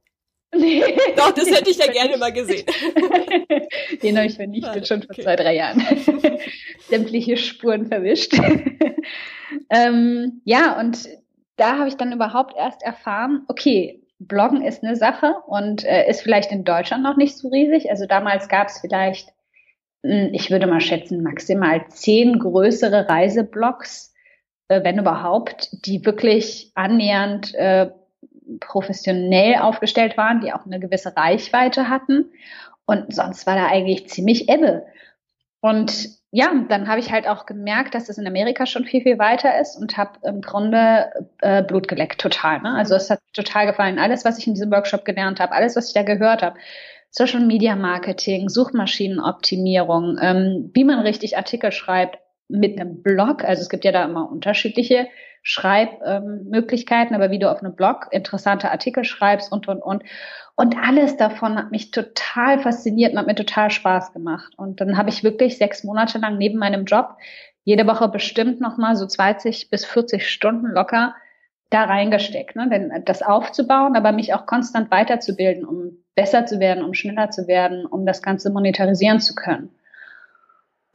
Nee. 0.55 0.81
Doch, 1.15 1.31
das 1.31 1.49
hätte 1.49 1.69
ich 1.69 1.77
ja 1.77 1.91
gerne 1.91 2.17
mal 2.17 2.31
gesehen. 2.31 2.65
Den 4.01 4.17
habe 4.17 4.27
ich 4.27 4.35
vernichtet, 4.35 4.83
ah, 4.83 4.85
schon 4.85 5.01
vor 5.01 5.11
okay. 5.11 5.23
zwei, 5.23 5.35
drei 5.35 5.55
Jahren. 5.55 5.81
Sämtliche 6.89 7.37
Spuren 7.37 7.87
verwischt. 7.87 8.33
ähm, 9.69 10.41
ja, 10.45 10.79
und 10.79 11.09
da 11.57 11.77
habe 11.77 11.89
ich 11.89 11.95
dann 11.95 12.13
überhaupt 12.13 12.55
erst 12.57 12.81
erfahren, 12.81 13.43
okay, 13.47 14.01
Bloggen 14.19 14.61
ist 14.61 14.83
eine 14.83 14.95
Sache 14.95 15.35
und 15.47 15.83
äh, 15.83 16.09
ist 16.09 16.21
vielleicht 16.21 16.51
in 16.51 16.63
Deutschland 16.63 17.03
noch 17.03 17.17
nicht 17.17 17.37
so 17.37 17.49
riesig. 17.49 17.89
Also 17.91 18.05
damals 18.05 18.47
gab 18.47 18.69
es 18.69 18.79
vielleicht 18.79 19.33
hm, 20.03 20.29
ich 20.33 20.51
würde 20.51 20.67
mal 20.67 20.81
schätzen, 20.81 21.23
maximal 21.23 21.87
zehn 21.89 22.39
größere 22.39 23.09
Reiseblogs, 23.09 24.13
äh, 24.67 24.83
wenn 24.83 24.99
überhaupt, 24.99 25.69
die 25.85 26.05
wirklich 26.05 26.71
annähernd 26.75 27.53
äh, 27.55 27.89
professionell 28.59 29.55
aufgestellt 29.55 30.17
waren, 30.17 30.41
die 30.41 30.53
auch 30.53 30.65
eine 30.65 30.79
gewisse 30.79 31.15
Reichweite 31.15 31.89
hatten. 31.89 32.31
Und 32.85 33.13
sonst 33.13 33.45
war 33.45 33.55
da 33.55 33.67
eigentlich 33.67 34.09
ziemlich 34.09 34.49
Ebbe. 34.49 34.85
Und 35.59 36.09
ja, 36.31 36.51
dann 36.69 36.87
habe 36.87 36.99
ich 36.99 37.11
halt 37.11 37.27
auch 37.27 37.45
gemerkt, 37.45 37.95
dass 37.95 38.09
es 38.09 38.17
in 38.17 38.27
Amerika 38.27 38.65
schon 38.65 38.85
viel, 38.85 39.01
viel 39.01 39.17
weiter 39.17 39.59
ist 39.59 39.75
und 39.77 39.97
habe 39.97 40.19
im 40.23 40.41
Grunde 40.41 41.09
äh, 41.41 41.63
Blut 41.63 41.87
geleckt, 41.87 42.21
total. 42.21 42.61
Ne? 42.61 42.73
Also 42.73 42.95
es 42.95 43.09
hat 43.09 43.19
total 43.33 43.65
gefallen. 43.65 43.97
Alles, 43.97 44.25
was 44.25 44.37
ich 44.37 44.47
in 44.47 44.53
diesem 44.53 44.71
Workshop 44.71 45.05
gelernt 45.05 45.39
habe, 45.39 45.53
alles, 45.53 45.75
was 45.75 45.87
ich 45.87 45.93
da 45.93 46.03
gehört 46.03 46.41
habe, 46.41 46.57
Social 47.09 47.39
Media 47.39 47.75
Marketing, 47.75 48.49
Suchmaschinenoptimierung, 48.49 50.17
ähm, 50.21 50.71
wie 50.73 50.83
man 50.83 50.99
richtig 50.99 51.37
Artikel 51.37 51.71
schreibt 51.71 52.19
mit 52.49 52.79
einem 52.79 53.01
Blog. 53.01 53.43
Also 53.43 53.61
es 53.61 53.69
gibt 53.69 53.85
ja 53.85 53.91
da 53.91 54.05
immer 54.05 54.29
unterschiedliche 54.31 55.07
Schreibmöglichkeiten, 55.43 57.15
ähm, 57.15 57.21
aber 57.21 57.31
wie 57.31 57.39
du 57.39 57.49
auf 57.49 57.61
einem 57.61 57.75
Blog 57.75 58.07
interessante 58.11 58.71
Artikel 58.71 59.03
schreibst 59.03 59.51
und, 59.51 59.67
und, 59.67 59.81
und. 59.81 60.03
Und 60.55 60.75
alles 60.77 61.17
davon 61.17 61.57
hat 61.57 61.71
mich 61.71 61.91
total 61.91 62.59
fasziniert 62.59 63.13
und 63.13 63.19
hat 63.19 63.27
mir 63.27 63.35
total 63.35 63.69
Spaß 63.69 64.13
gemacht. 64.13 64.53
Und 64.57 64.81
dann 64.81 64.97
habe 64.97 65.09
ich 65.09 65.23
wirklich 65.23 65.57
sechs 65.57 65.83
Monate 65.83 66.17
lang 66.17 66.37
neben 66.37 66.57
meinem 66.57 66.85
Job 66.85 67.15
jede 67.63 67.85
Woche 67.85 68.07
bestimmt 68.07 68.61
nochmal 68.61 68.95
so 68.95 69.05
20 69.05 69.69
bis 69.69 69.85
40 69.85 70.29
Stunden 70.29 70.67
locker 70.67 71.15
da 71.69 71.83
reingesteckt, 71.83 72.55
ne? 72.55 72.69
Denn 72.69 73.03
das 73.05 73.21
aufzubauen, 73.21 73.95
aber 73.95 74.13
mich 74.13 74.33
auch 74.33 74.45
konstant 74.45 74.89
weiterzubilden, 74.89 75.65
um 75.65 76.03
besser 76.15 76.45
zu 76.45 76.59
werden, 76.59 76.83
um 76.83 76.93
schneller 76.93 77.29
zu 77.29 77.47
werden, 77.47 77.85
um 77.85 78.05
das 78.05 78.21
Ganze 78.21 78.51
monetarisieren 78.51 79.19
zu 79.19 79.35
können. 79.35 79.69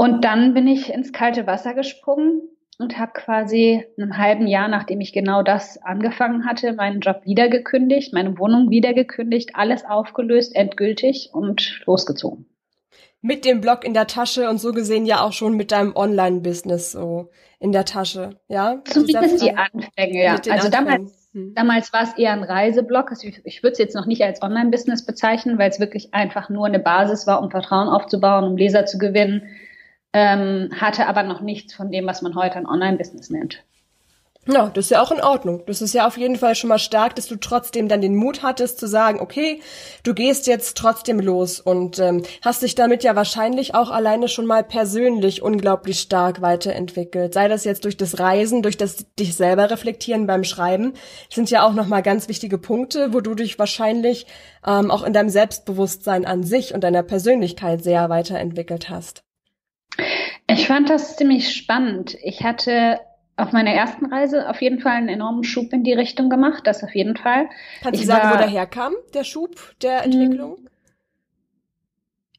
Und 0.03 0.25
dann 0.25 0.53
bin 0.53 0.67
ich 0.67 0.93
ins 0.93 1.13
kalte 1.13 1.47
Wasser 1.47 1.75
gesprungen 1.75 2.43
und 2.81 2.99
habe 2.99 3.13
quasi 3.13 3.85
einem 3.97 4.19
halben 4.19 4.49
Jahr, 4.49 4.67
nachdem 4.67 5.01
ich 5.01 5.13
genau 5.13 5.45
das 5.45 5.81
angefangen 5.81 6.45
hatte, 6.45 6.73
meinen 6.73 6.99
Job 6.99 7.21
wieder 7.25 7.49
gekündigt, 7.49 8.13
meine 8.13 8.37
Wohnung 8.37 8.69
wieder 8.69 8.95
gekündigt, 8.95 9.51
alles 9.55 9.85
aufgelöst, 9.85 10.57
endgültig 10.57 11.31
und 11.33 11.83
losgezogen. 11.87 12.47
Mit 13.21 13.45
dem 13.45 13.61
Blog 13.61 13.85
in 13.85 13.95
der 13.95 14.09
Tasche 14.09 14.51
und 14.51 14.59
so 14.59 14.73
gesehen 14.73 15.07
ja 15.07 15.21
auch 15.21 15.33
schon 15.33 15.57
mit 15.57 15.71
deinem 15.71 15.95
Online-Business 15.95 16.91
so 16.91 17.31
in 17.61 17.71
der 17.71 17.85
Tasche, 17.85 18.41
ja? 18.49 18.83
Zumindest 18.83 19.41
die 19.41 19.55
Anfänge, 19.55 20.25
ja. 20.25 20.33
Also 20.33 20.51
Anfängen. 20.51 20.73
damals, 20.73 21.29
hm. 21.33 21.55
damals 21.55 21.93
war 21.93 22.03
es 22.03 22.19
eher 22.19 22.33
ein 22.33 22.43
Reiseblog. 22.43 23.11
Also 23.11 23.29
ich, 23.29 23.41
ich 23.45 23.63
würde 23.63 23.75
es 23.75 23.79
jetzt 23.79 23.95
noch 23.95 24.07
nicht 24.07 24.25
als 24.25 24.43
Online-Business 24.43 25.07
bezeichnen, 25.07 25.59
weil 25.59 25.71
es 25.71 25.79
wirklich 25.79 26.13
einfach 26.13 26.49
nur 26.49 26.67
eine 26.67 26.81
Basis 26.81 27.29
war, 27.29 27.41
um 27.41 27.53
Vertrauen 27.53 27.87
aufzubauen, 27.87 28.43
um 28.43 28.57
Leser 28.57 28.85
zu 28.85 28.99
gewinnen, 28.99 29.43
ähm, 30.13 30.71
hatte 30.79 31.07
aber 31.07 31.23
noch 31.23 31.41
nichts 31.41 31.75
von 31.75 31.91
dem, 31.91 32.07
was 32.07 32.23
man 32.23 32.35
heute 32.35 32.57
ein 32.57 32.67
Online-Business 32.67 33.31
nennt. 33.31 33.63
Ja, 34.49 34.71
das 34.75 34.87
ist 34.87 34.91
ja 34.91 35.01
auch 35.01 35.13
in 35.13 35.21
Ordnung. 35.21 35.63
Das 35.67 35.81
ist 35.81 35.95
ja 35.95 36.05
auf 36.05 36.17
jeden 36.17 36.35
Fall 36.35 36.57
schon 36.57 36.67
mal 36.67 36.81
stark, 36.81 37.15
dass 37.15 37.29
du 37.29 37.37
trotzdem 37.37 37.87
dann 37.87 38.01
den 38.01 38.17
Mut 38.17 38.43
hattest 38.43 38.81
zu 38.81 38.89
sagen, 38.89 39.21
okay, 39.21 39.61
du 40.03 40.15
gehst 40.15 40.49
jetzt 40.49 40.77
trotzdem 40.77 41.21
los 41.21 41.61
und 41.61 42.01
ähm, 42.01 42.25
hast 42.45 42.63
dich 42.63 42.75
damit 42.75 43.05
ja 43.05 43.15
wahrscheinlich 43.15 43.77
auch 43.77 43.93
alleine 43.93 44.27
schon 44.27 44.47
mal 44.47 44.65
persönlich 44.65 45.43
unglaublich 45.43 46.01
stark 46.01 46.43
weiterentwickelt. 46.43 47.35
Sei 47.35 47.47
das 47.47 47.63
jetzt 47.63 47.85
durch 47.85 47.97
das 47.97 48.19
Reisen, 48.19 48.63
durch 48.63 48.77
das 48.77 49.07
dich 49.17 49.37
selber 49.37 49.71
reflektieren 49.71 50.27
beim 50.27 50.43
Schreiben, 50.43 50.95
sind 51.33 51.49
ja 51.49 51.65
auch 51.65 51.73
noch 51.73 51.87
mal 51.87 52.03
ganz 52.03 52.29
wichtige 52.29 52.59
Punkte, 52.59 53.13
wo 53.13 53.21
du 53.21 53.37
dich 53.37 53.61
wahrscheinlich 53.61 54.27
ähm, 54.67 54.91
auch 54.91 55.05
in 55.05 55.13
deinem 55.13 55.29
Selbstbewusstsein 55.29 56.25
an 56.25 56.43
sich 56.43 56.75
und 56.75 56.83
deiner 56.83 57.05
Persönlichkeit 57.05 57.85
sehr 57.85 58.09
weiterentwickelt 58.11 58.91
hast. 58.91 59.23
Ich 60.53 60.67
fand 60.67 60.91
das 60.91 61.17
ziemlich 61.17 61.55
spannend. 61.55 62.17
Ich 62.23 62.43
hatte 62.43 63.01
auf 63.37 63.53
meiner 63.53 63.73
ersten 63.73 64.07
Reise 64.07 64.49
auf 64.49 64.61
jeden 64.61 64.81
Fall 64.81 64.93
einen 64.93 65.09
enormen 65.09 65.45
Schub 65.45 65.73
in 65.73 65.85
die 65.85 65.93
Richtung 65.93 66.29
gemacht, 66.29 66.67
das 66.67 66.85
auf 66.85 66.95
jeden 66.95 67.17
Fall. 67.17 67.49
Kannst 67.83 68.01
ich 68.01 68.07
du 68.07 68.13
sagen, 68.13 68.29
war, 68.29 68.35
wo 68.35 68.39
der 68.39 68.49
herkam, 68.49 68.93
der 69.15 69.25
Schub 69.25 69.57
der 69.81 70.05
hm. 70.05 70.13
Entwicklung? 70.13 70.59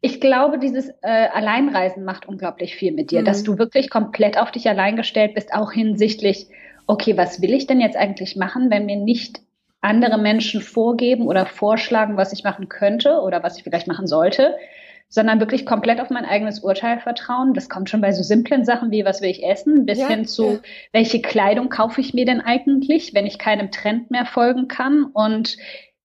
Ich 0.01 0.20
glaube, 0.20 0.60
dieses 0.60 0.89
äh, 1.01 1.29
Alleinreisen 1.34 2.03
macht 2.03 2.27
unglaublich 2.27 2.75
viel 2.75 2.91
mit 2.91 3.12
dir, 3.12 3.22
mhm. 3.22 3.25
dass 3.25 3.43
du 3.43 3.58
wirklich 3.58 3.89
komplett 3.89 4.38
auf 4.38 4.51
dich 4.51 4.67
allein 4.67 4.98
gestellt 4.98 5.34
bist, 5.34 5.53
auch 5.53 5.72
hinsichtlich, 5.72 6.48
okay, 6.88 7.15
was 7.15 7.41
will 7.41 7.53
ich 7.53 7.67
denn 7.67 7.79
jetzt 7.79 7.96
eigentlich 7.96 8.36
machen, 8.36 8.70
wenn 8.70 8.86
mir 8.86 8.98
nicht 8.98 9.39
andere 9.79 10.17
Menschen 10.17 10.62
vorgeben 10.62 11.25
oder 11.25 11.46
vorschlagen, 11.46 12.17
was 12.17 12.34
ich 12.34 12.43
machen 12.43 12.67
könnte 12.67 13.22
oder 13.22 13.43
was 13.43 13.58
ich 13.58 13.63
vielleicht 13.63 13.88
machen 13.88 14.05
sollte, 14.05 14.55
sondern 15.13 15.39
wirklich 15.39 15.67
komplett 15.67 16.01
auf 16.01 16.10
mein 16.10 16.25
eigenes 16.25 16.62
Urteil 16.62 17.00
vertrauen. 17.00 17.53
Das 17.53 17.70
kommt 17.70 17.88
schon 17.88 18.01
bei 18.01 18.12
so 18.13 18.24
simplen 18.24 18.65
Sachen 18.65 18.89
wie, 18.89 19.05
was 19.05 19.22
will 19.22 19.29
ich 19.29 19.43
essen, 19.43 19.86
bis 19.86 20.00
ja, 20.00 20.08
hin 20.08 20.25
zu, 20.25 20.53
ja. 20.53 20.60
welche 20.91 21.22
Kleidung 21.22 21.70
kaufe 21.70 22.01
ich 22.01 22.15
mir 22.15 22.25
denn 22.25 22.41
eigentlich, 22.41 23.13
wenn 23.13 23.27
ich 23.27 23.38
keinem 23.38 23.70
Trend 23.70 24.10
mehr 24.10 24.25
folgen 24.25 24.67
kann 24.67 25.03
und 25.03 25.58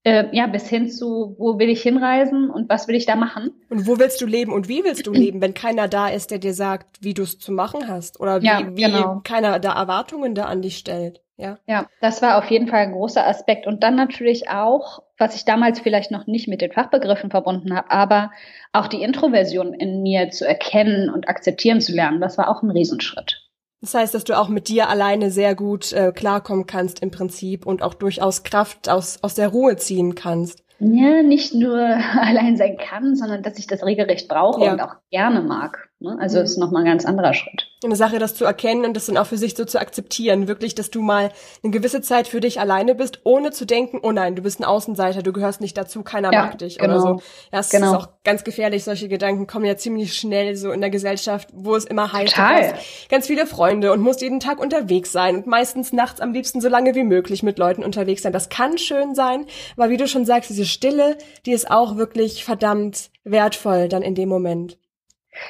äh, 0.09 0.29
ja, 0.33 0.47
bis 0.47 0.69
hin 0.69 0.89
zu, 0.89 1.37
wo 1.39 1.59
will 1.59 1.69
ich 1.69 1.83
hinreisen 1.83 2.49
und 2.49 2.71
was 2.71 2.89
will 2.89 2.95
ich 2.95 3.05
da 3.05 3.15
machen. 3.15 3.51
Und 3.69 3.87
wo 3.87 3.99
willst 3.99 4.23
du 4.23 4.27
leben 4.27 4.53
und 4.53 4.67
wie 4.67 4.83
willst 4.83 5.07
du 5.07 5.13
leben, 5.13 5.43
wenn 5.43 5.53
keiner 5.53 5.87
da 5.87 6.09
ist, 6.09 6.31
der 6.31 6.39
dir 6.39 6.55
sagt, 6.55 6.87
wie 7.01 7.13
du 7.13 7.23
es 7.23 7.39
zu 7.39 7.53
machen 7.53 7.89
hast 7.89 8.19
oder 8.19 8.41
wie, 8.41 8.47
ja, 8.47 8.61
genau. 8.63 9.17
wie 9.17 9.23
keiner 9.23 9.59
da 9.59 9.75
Erwartungen 9.75 10.35
da 10.35 10.47
an 10.47 10.63
dich 10.63 10.79
stellt. 10.79 11.21
Ja. 11.37 11.59
ja, 11.67 11.87
das 12.01 12.21
war 12.21 12.39
auf 12.39 12.51
jeden 12.51 12.67
Fall 12.67 12.81
ein 12.81 12.93
großer 12.93 13.25
Aspekt. 13.25 13.69
Und 13.69 13.85
dann 13.85 13.95
natürlich 13.95 14.49
auch, 14.49 15.03
was 15.19 15.37
ich 15.37 15.45
damals 15.45 15.79
vielleicht 15.79 16.11
noch 16.11 16.27
nicht 16.27 16.49
mit 16.49 16.63
den 16.63 16.73
Fachbegriffen 16.73 17.31
verbunden 17.31 17.77
habe, 17.77 17.93
aber 17.93 18.33
auch 18.73 18.89
die 18.89 19.03
Introversion 19.03 19.73
in 19.73 20.03
mir 20.03 20.31
zu 20.31 20.49
erkennen 20.49 21.11
und 21.11 21.29
akzeptieren 21.29 21.81
zu 21.81 21.93
lernen, 21.93 22.21
das 22.21 22.39
war 22.39 22.49
auch 22.49 22.63
ein 22.63 22.71
Riesenschritt. 22.71 23.48
Das 23.81 23.95
heißt, 23.95 24.15
dass 24.15 24.25
du 24.25 24.37
auch 24.37 24.49
mit 24.49 24.69
dir 24.69 24.89
alleine 24.89 25.31
sehr 25.31 25.55
gut 25.55 25.93
äh, 25.93 26.13
klarkommen 26.13 26.67
kannst 26.67 27.01
im 27.01 27.11
Prinzip 27.11 27.65
und 27.65 27.83
auch 27.83 27.95
durchaus 27.95 28.43
Kraft 28.43 28.89
aus, 28.89 29.23
aus 29.23 29.35
der 29.35 29.49
Ruhe 29.49 29.77
ziehen 29.77 30.15
kannst. 30.15 30.65
Ja, 30.81 31.23
nicht 31.23 31.55
nur 31.55 31.79
allein 32.21 32.57
sein 32.57 32.77
kann, 32.77 33.15
sondern 33.15 33.43
dass 33.43 33.59
ich 33.59 33.67
das 33.67 33.85
regelrecht 33.85 34.29
brauche 34.29 34.65
ja. 34.65 34.73
und 34.73 34.81
auch 34.81 34.97
gerne 35.11 35.43
mag. 35.43 35.89
Ne? 36.01 36.17
Also 36.21 36.39
mhm. 36.39 36.45
ist 36.45 36.59
nochmal 36.59 36.83
ein 36.83 36.87
ganz 36.87 37.05
anderer 37.05 37.35
Schritt. 37.35 37.67
Eine 37.83 37.97
Sache, 37.97 38.21
das 38.21 38.35
zu 38.35 38.45
erkennen 38.45 38.85
und 38.85 38.95
das 38.95 39.07
dann 39.07 39.17
auch 39.17 39.27
für 39.27 39.37
sich 39.37 39.57
so 39.57 39.65
zu 39.65 39.81
akzeptieren. 39.81 40.47
Wirklich, 40.47 40.77
dass 40.77 40.91
du 40.91 41.03
mal 41.03 41.33
eine 41.65 41.73
gewisse 41.73 42.01
Zeit 42.03 42.29
für 42.29 42.41
dich 42.41 42.61
alleine 42.61 42.95
bist, 42.95 43.21
ohne 43.25 43.51
zu 43.51 43.65
denken, 43.65 43.99
oh 44.03 44.13
nein, 44.13 44.37
du 44.37 44.43
bist 44.43 44.61
ein 44.61 44.65
Außenseiter, 44.65 45.23
du 45.23 45.33
gehörst 45.33 45.61
nicht 45.61 45.77
dazu, 45.77 46.05
keiner 46.05 46.33
ja, 46.33 46.45
mag 46.45 46.59
dich 46.59 46.79
genau. 46.79 46.93
oder 46.93 47.01
so. 47.01 47.09
Ja, 47.09 47.23
das 47.51 47.71
genau. 47.71 47.91
ist 47.91 47.99
auch 47.99 48.09
ganz 48.23 48.45
gefährlich. 48.45 48.85
Solche 48.85 49.09
Gedanken 49.09 49.49
kommen 49.49 49.65
ja 49.65 49.77
ziemlich 49.77 50.15
schnell 50.15 50.55
so 50.55 50.71
in 50.71 50.81
der 50.81 50.91
Gesellschaft, 50.91 51.49
wo 51.53 51.75
es 51.75 51.85
immer 51.85 52.13
heißt, 52.13 52.37
Total. 52.37 52.61
du 52.61 52.73
hast 52.75 53.09
ganz 53.09 53.27
viele 53.27 53.47
Freunde 53.47 53.93
und 53.93 54.01
musst 54.01 54.21
jeden 54.23 54.39
Tag 54.39 54.61
unterwegs 54.61 55.11
sein 55.11 55.35
und 55.35 55.47
meistens 55.49 55.93
nachts 55.93 56.21
am 56.21 56.33
liebsten 56.33 56.61
so 56.61 56.69
lange 56.69 56.95
wie 56.95 57.05
möglich 57.05 57.43
mit 57.43 57.59
Leuten 57.59 57.83
unterwegs 57.83 58.23
sein. 58.23 58.33
Das 58.33 58.51
kann 58.51 58.79
schön 58.79 59.17
sein, 59.17 59.47
aber 59.77 59.91
wie 59.91 59.97
du 59.97 60.07
schon 60.07 60.25
sagst, 60.25 60.51
diese 60.51 60.65
Stille, 60.65 61.19
die 61.45 61.53
ist 61.53 61.73
auch 61.73 61.97
wirklich 61.97 62.45
verdammt 62.45 63.11
wertvoll 63.25 63.89
dann 63.89 64.03
in 64.03 64.15
dem 64.15 64.29
Moment. 64.29 64.79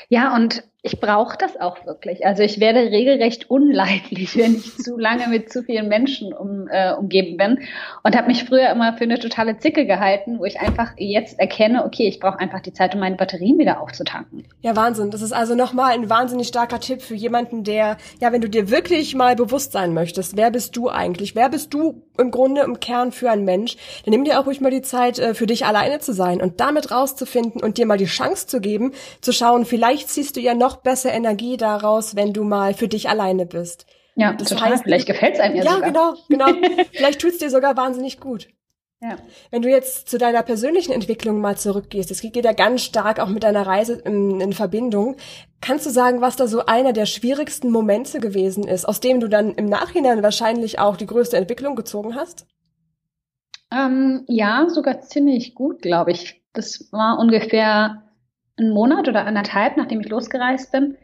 Ja, 0.09 0.35
und 0.35 0.65
ich 0.89 1.01
brauche 1.01 1.37
das 1.37 1.61
auch 1.61 1.85
wirklich. 1.85 2.25
Also 2.25 2.43
ich 2.43 2.61
werde 2.61 2.81
regelrecht 2.81 3.51
unleidlich, 3.51 4.37
wenn 4.39 4.57
ich 4.57 4.77
zu 4.79 4.97
lange 4.97 5.29
mit 5.29 5.53
zu 5.53 5.63
vielen 5.63 5.89
Menschen 5.89 6.33
um, 6.33 6.67
äh, 6.69 6.93
umgeben 6.95 7.37
bin 7.37 7.61
und 8.03 8.17
habe 8.17 8.29
mich 8.29 8.45
früher 8.45 8.71
immer 8.71 8.95
für 8.95 9.05
eine 9.05 9.19
totale 9.19 9.59
Zicke 9.59 9.85
gehalten, 9.87 10.39
wo 10.39 10.45
ich 10.45 10.61
einfach 10.61 10.93
jetzt 10.97 11.39
erkenne, 11.39 11.85
okay, 11.85 12.09
ich 12.09 12.21
brauche 12.21 12.39
einfach 12.39 12.61
die 12.61 12.73
Zeit, 12.73 12.95
um 12.95 13.01
meine 13.01 13.17
Batterien 13.17 13.59
wieder 13.59 13.81
aufzutanken. 13.83 14.45
Ja, 14.63 14.75
Wahnsinn. 14.77 15.11
Das 15.11 15.21
ist 15.21 15.33
also 15.33 15.55
nochmal 15.55 15.93
ein 15.93 16.09
wahnsinnig 16.09 16.49
starker 16.49 16.81
Tipp 16.81 17.03
für 17.03 17.15
jemanden, 17.15 17.65
der, 17.65 17.99
ja, 18.21 18.33
wenn 18.33 18.41
du 18.41 18.49
dir 18.49 18.71
wirklich 18.71 19.15
mal 19.15 19.37
bewusst 19.37 19.73
sein 19.73 19.93
möchtest, 19.93 20.37
wer 20.37 20.51
bist 20.51 20.75
du 20.77 20.89
eigentlich? 20.89 21.35
Wer 21.35 21.51
bist 21.51 21.75
du 21.75 22.03
im 22.17 22.31
Grunde 22.31 22.63
im 22.63 22.81
Kern 22.81 23.13
für 23.13 23.31
ein 23.31 23.45
Mensch? 23.45 23.77
Dann 24.05 24.13
nimm 24.13 24.25
dir 24.25 24.41
auch 24.41 24.47
ruhig 24.47 24.63
mal 24.63 24.71
die 24.71 24.83
Zeit, 24.83 25.19
äh, 25.19 25.35
für 25.35 25.47
dich 25.47 25.67
alleine 25.67 25.99
zu 25.99 26.15
sein 26.15 26.41
und 26.41 26.61
damit 26.61 26.91
rauszufinden 26.91 27.63
und 27.63 27.77
dir 27.77 27.85
mal 27.85 27.99
die 27.99 28.07
Chance 28.07 28.47
zu 28.47 28.61
geben, 28.61 28.93
zu 29.21 29.33
schauen, 29.33 29.67
vielleicht 29.67 30.09
ziehst 30.09 30.37
du 30.37 30.41
ja 30.41 30.55
noch 30.55 30.78
besser 30.83 31.13
Energie 31.13 31.57
daraus, 31.57 32.17
wenn 32.17 32.33
du 32.33 32.45
mal 32.45 32.75
für 32.75 32.89
dich 32.89 33.09
alleine 33.09 33.47
bist. 33.47 33.87
Ja, 34.15 34.33
das 34.33 34.49
total. 34.49 34.71
Heißt, 34.71 34.83
Vielleicht 34.83 35.07
gefällt 35.07 35.35
es 35.35 35.41
einem 35.41 35.57
ja, 35.57 35.65
ja 35.65 35.73
sogar. 35.75 35.87
Ja, 35.87 36.15
genau, 36.29 36.53
genau. 36.53 36.69
Vielleicht 36.93 37.21
tut 37.21 37.31
es 37.31 37.39
dir 37.39 37.51
sogar 37.51 37.77
wahnsinnig 37.77 38.19
gut. 38.19 38.49
Ja. 39.01 39.17
Wenn 39.53 39.63
du 39.63 39.71
jetzt 39.71 40.09
zu 40.09 40.19
deiner 40.19 40.43
persönlichen 40.43 40.91
Entwicklung 40.93 41.41
mal 41.41 41.57
zurückgehst, 41.57 42.11
das 42.11 42.21
geht 42.21 42.35
ja 42.35 42.53
ganz 42.53 42.83
stark 42.83 43.21
auch 43.21 43.29
mit 43.29 43.45
deiner 43.45 43.65
Reise 43.65 43.95
in, 43.95 44.41
in, 44.41 44.53
Verbindung. 44.53 45.17
Kannst 45.61 45.87
du 45.87 45.91
sagen, 45.91 46.21
was 46.21 46.35
da 46.35 46.49
so 46.49 46.67
einer 46.67 46.93
der 46.93 47.07
schwierigsten 47.07 47.71
Momente 47.71 48.19
gewesen 48.19 48.67
ist, 48.67 48.87
aus 48.87 48.99
dem 48.99 49.21
du 49.21 49.29
dann 49.29 49.55
im 49.55 49.67
Nachhinein 49.67 50.25
wahrscheinlich 50.25 50.81
auch 50.81 50.97
die 50.97 51.07
größte 51.07 51.37
Entwicklung 51.37 51.77
gezogen 51.77 52.17
hast? 52.17 52.47
Ähm, 53.71 54.25
ja, 54.27 54.67
sogar 54.69 55.01
ziemlich 55.03 55.55
gut, 55.55 55.81
glaube 55.81 56.11
ich. 56.11 56.43
Das 56.53 56.89
war 56.91 57.21
ungefähr 57.21 58.03
einen 58.59 58.71
Monat 58.71 59.09
oder 59.09 59.25
anderthalb, 59.25 59.77
nachdem 59.77 60.01
ich 60.01 60.09
losgereist 60.09 60.73
bin, 60.73 60.97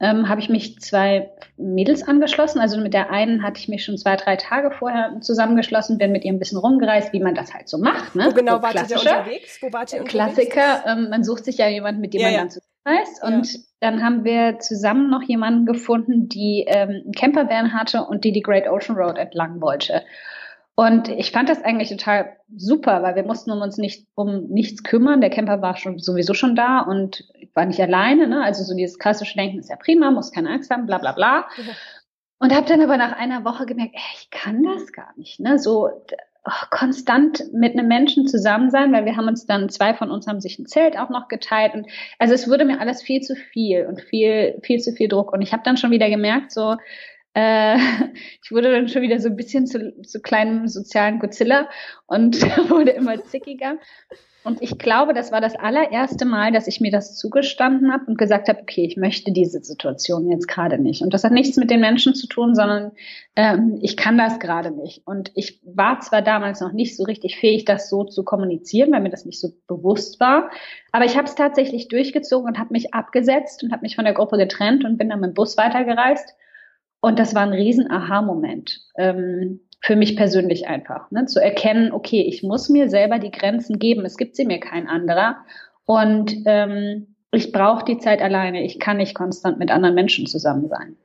ähm, 0.00 0.28
habe 0.28 0.40
ich 0.40 0.48
mich 0.48 0.80
zwei 0.80 1.30
Mädels 1.58 2.02
angeschlossen. 2.02 2.58
Also 2.58 2.80
mit 2.80 2.94
der 2.94 3.10
einen 3.10 3.42
hatte 3.42 3.60
ich 3.60 3.68
mich 3.68 3.84
schon 3.84 3.98
zwei, 3.98 4.16
drei 4.16 4.36
Tage 4.36 4.70
vorher 4.70 5.20
zusammengeschlossen, 5.20 5.98
bin 5.98 6.10
mit 6.10 6.24
ihr 6.24 6.32
ein 6.32 6.38
bisschen 6.38 6.58
rumgereist, 6.58 7.12
wie 7.12 7.20
man 7.20 7.34
das 7.34 7.52
halt 7.52 7.68
so 7.68 7.76
macht. 7.76 8.14
Ne? 8.14 8.26
Wo 8.26 8.32
genau 8.32 8.56
so 8.56 8.62
wart 8.62 8.90
ihr 8.90 8.96
unterwegs? 8.96 9.58
Wo 9.60 9.72
wart 9.72 9.92
ihr 9.92 10.00
unterwegs? 10.00 10.10
Klassiker, 10.10 10.84
ähm, 10.86 11.10
man 11.10 11.22
sucht 11.22 11.44
sich 11.44 11.58
ja 11.58 11.68
jemanden, 11.68 12.00
mit 12.00 12.14
dem 12.14 12.22
ja, 12.22 12.26
man 12.28 12.34
ja. 12.34 12.40
dann 12.40 12.50
zusammenreist. 12.50 13.22
Und 13.22 13.52
ja. 13.52 13.60
dann 13.80 14.02
haben 14.02 14.24
wir 14.24 14.58
zusammen 14.58 15.10
noch 15.10 15.22
jemanden 15.22 15.66
gefunden, 15.66 16.28
die 16.30 16.64
ähm, 16.66 17.02
einen 17.04 17.12
Campervan 17.12 17.74
hatte 17.74 18.04
und 18.04 18.24
die 18.24 18.32
die 18.32 18.42
Great 18.42 18.68
Ocean 18.68 18.96
Road 18.96 19.18
entlang 19.18 19.60
wollte. 19.60 20.02
Und 20.80 21.10
ich 21.10 21.30
fand 21.30 21.50
das 21.50 21.62
eigentlich 21.62 21.90
total 21.90 22.38
super, 22.56 23.02
weil 23.02 23.14
wir 23.14 23.22
mussten 23.22 23.50
um 23.50 23.60
uns 23.60 23.76
nicht 23.76 24.06
um 24.14 24.46
nichts 24.46 24.82
kümmern. 24.82 25.20
Der 25.20 25.28
Camper 25.28 25.60
war 25.60 25.76
schon 25.76 25.98
sowieso 25.98 26.32
schon 26.32 26.56
da 26.56 26.80
und 26.80 27.22
war 27.52 27.66
nicht 27.66 27.80
alleine. 27.80 28.26
Ne? 28.26 28.42
Also 28.42 28.64
so 28.64 28.74
dieses 28.74 28.98
klassische 28.98 29.36
Denken 29.36 29.58
ist 29.58 29.68
ja 29.68 29.76
prima, 29.76 30.10
muss 30.10 30.32
keine 30.32 30.48
Angst 30.48 30.70
haben, 30.70 30.86
bla 30.86 30.96
bla 30.96 31.12
bla. 31.12 31.48
Und 32.38 32.54
habe 32.54 32.66
dann 32.66 32.80
aber 32.80 32.96
nach 32.96 33.12
einer 33.12 33.44
Woche 33.44 33.66
gemerkt, 33.66 33.92
ey, 33.94 34.00
ich 34.14 34.30
kann 34.30 34.62
das 34.62 34.90
gar 34.94 35.12
nicht. 35.18 35.38
Ne? 35.38 35.58
So 35.58 35.90
oh, 36.46 36.66
konstant 36.70 37.52
mit 37.52 37.74
einem 37.74 37.86
Menschen 37.86 38.26
zusammen 38.26 38.70
sein, 38.70 38.90
weil 38.90 39.04
wir 39.04 39.18
haben 39.18 39.28
uns 39.28 39.44
dann, 39.44 39.68
zwei 39.68 39.92
von 39.92 40.10
uns 40.10 40.26
haben 40.26 40.40
sich 40.40 40.58
ein 40.58 40.64
Zelt 40.64 40.98
auch 40.98 41.10
noch 41.10 41.28
geteilt. 41.28 41.74
Und 41.74 41.88
also 42.18 42.32
es 42.32 42.48
wurde 42.48 42.64
mir 42.64 42.80
alles 42.80 43.02
viel 43.02 43.20
zu 43.20 43.36
viel 43.36 43.84
und 43.84 44.00
viel, 44.00 44.58
viel 44.62 44.80
zu 44.80 44.92
viel 44.92 45.08
Druck. 45.08 45.34
Und 45.34 45.42
ich 45.42 45.52
habe 45.52 45.62
dann 45.62 45.76
schon 45.76 45.90
wieder 45.90 46.08
gemerkt, 46.08 46.52
so, 46.52 46.78
äh, 47.34 47.76
ich 48.42 48.50
wurde 48.50 48.70
dann 48.70 48.88
schon 48.88 49.02
wieder 49.02 49.18
so 49.20 49.28
ein 49.28 49.36
bisschen 49.36 49.66
zu, 49.66 50.00
zu 50.02 50.20
kleinem 50.20 50.68
sozialen 50.68 51.18
Godzilla 51.18 51.68
und 52.06 52.40
wurde 52.70 52.90
immer 52.90 53.22
zickiger. 53.24 53.78
Und 54.42 54.62
ich 54.62 54.78
glaube, 54.78 55.12
das 55.12 55.32
war 55.32 55.42
das 55.42 55.54
allererste 55.54 56.24
Mal, 56.24 56.50
dass 56.50 56.66
ich 56.66 56.80
mir 56.80 56.90
das 56.90 57.14
zugestanden 57.14 57.92
habe 57.92 58.04
und 58.06 58.16
gesagt 58.16 58.48
habe, 58.48 58.60
okay, 58.62 58.86
ich 58.86 58.96
möchte 58.96 59.32
diese 59.32 59.60
Situation 59.60 60.30
jetzt 60.30 60.48
gerade 60.48 60.78
nicht. 60.78 61.02
Und 61.02 61.12
das 61.12 61.24
hat 61.24 61.32
nichts 61.32 61.58
mit 61.58 61.70
den 61.70 61.80
Menschen 61.80 62.14
zu 62.14 62.26
tun, 62.26 62.54
sondern 62.54 62.92
ähm, 63.36 63.78
ich 63.82 63.98
kann 63.98 64.16
das 64.16 64.38
gerade 64.38 64.70
nicht. 64.70 65.06
Und 65.06 65.30
ich 65.34 65.60
war 65.62 66.00
zwar 66.00 66.22
damals 66.22 66.60
noch 66.60 66.72
nicht 66.72 66.96
so 66.96 67.04
richtig 67.04 67.36
fähig, 67.36 67.66
das 67.66 67.90
so 67.90 68.04
zu 68.04 68.24
kommunizieren, 68.24 68.90
weil 68.92 69.02
mir 69.02 69.10
das 69.10 69.26
nicht 69.26 69.40
so 69.40 69.50
bewusst 69.66 70.20
war, 70.20 70.50
aber 70.90 71.04
ich 71.04 71.18
habe 71.18 71.26
es 71.26 71.34
tatsächlich 71.34 71.88
durchgezogen 71.88 72.48
und 72.48 72.58
habe 72.58 72.72
mich 72.72 72.94
abgesetzt 72.94 73.62
und 73.62 73.72
habe 73.72 73.82
mich 73.82 73.94
von 73.94 74.06
der 74.06 74.14
Gruppe 74.14 74.38
getrennt 74.38 74.86
und 74.86 74.96
bin 74.96 75.10
dann 75.10 75.20
mit 75.20 75.32
dem 75.32 75.34
Bus 75.34 75.58
weitergereist. 75.58 76.34
Und 77.00 77.18
das 77.18 77.34
war 77.34 77.42
ein 77.42 77.52
riesen 77.52 77.90
Aha-Moment. 77.90 78.80
Ähm, 78.96 79.60
für 79.82 79.96
mich 79.96 80.16
persönlich 80.16 80.68
einfach, 80.68 81.10
ne? 81.10 81.24
zu 81.24 81.42
erkennen, 81.42 81.92
okay, 81.92 82.22
ich 82.22 82.42
muss 82.42 82.68
mir 82.68 82.90
selber 82.90 83.18
die 83.18 83.30
Grenzen 83.30 83.78
geben, 83.78 84.04
es 84.04 84.18
gibt 84.18 84.36
sie 84.36 84.44
mir 84.44 84.60
kein 84.60 84.86
anderer 84.88 85.36
und 85.86 86.36
ähm, 86.44 87.14
ich 87.32 87.50
brauche 87.52 87.84
die 87.84 87.98
Zeit 87.98 88.20
alleine, 88.20 88.62
ich 88.62 88.78
kann 88.78 88.98
nicht 88.98 89.14
konstant 89.14 89.58
mit 89.58 89.70
anderen 89.70 89.94
Menschen 89.94 90.26
zusammen 90.26 90.68
sein. 90.68 90.96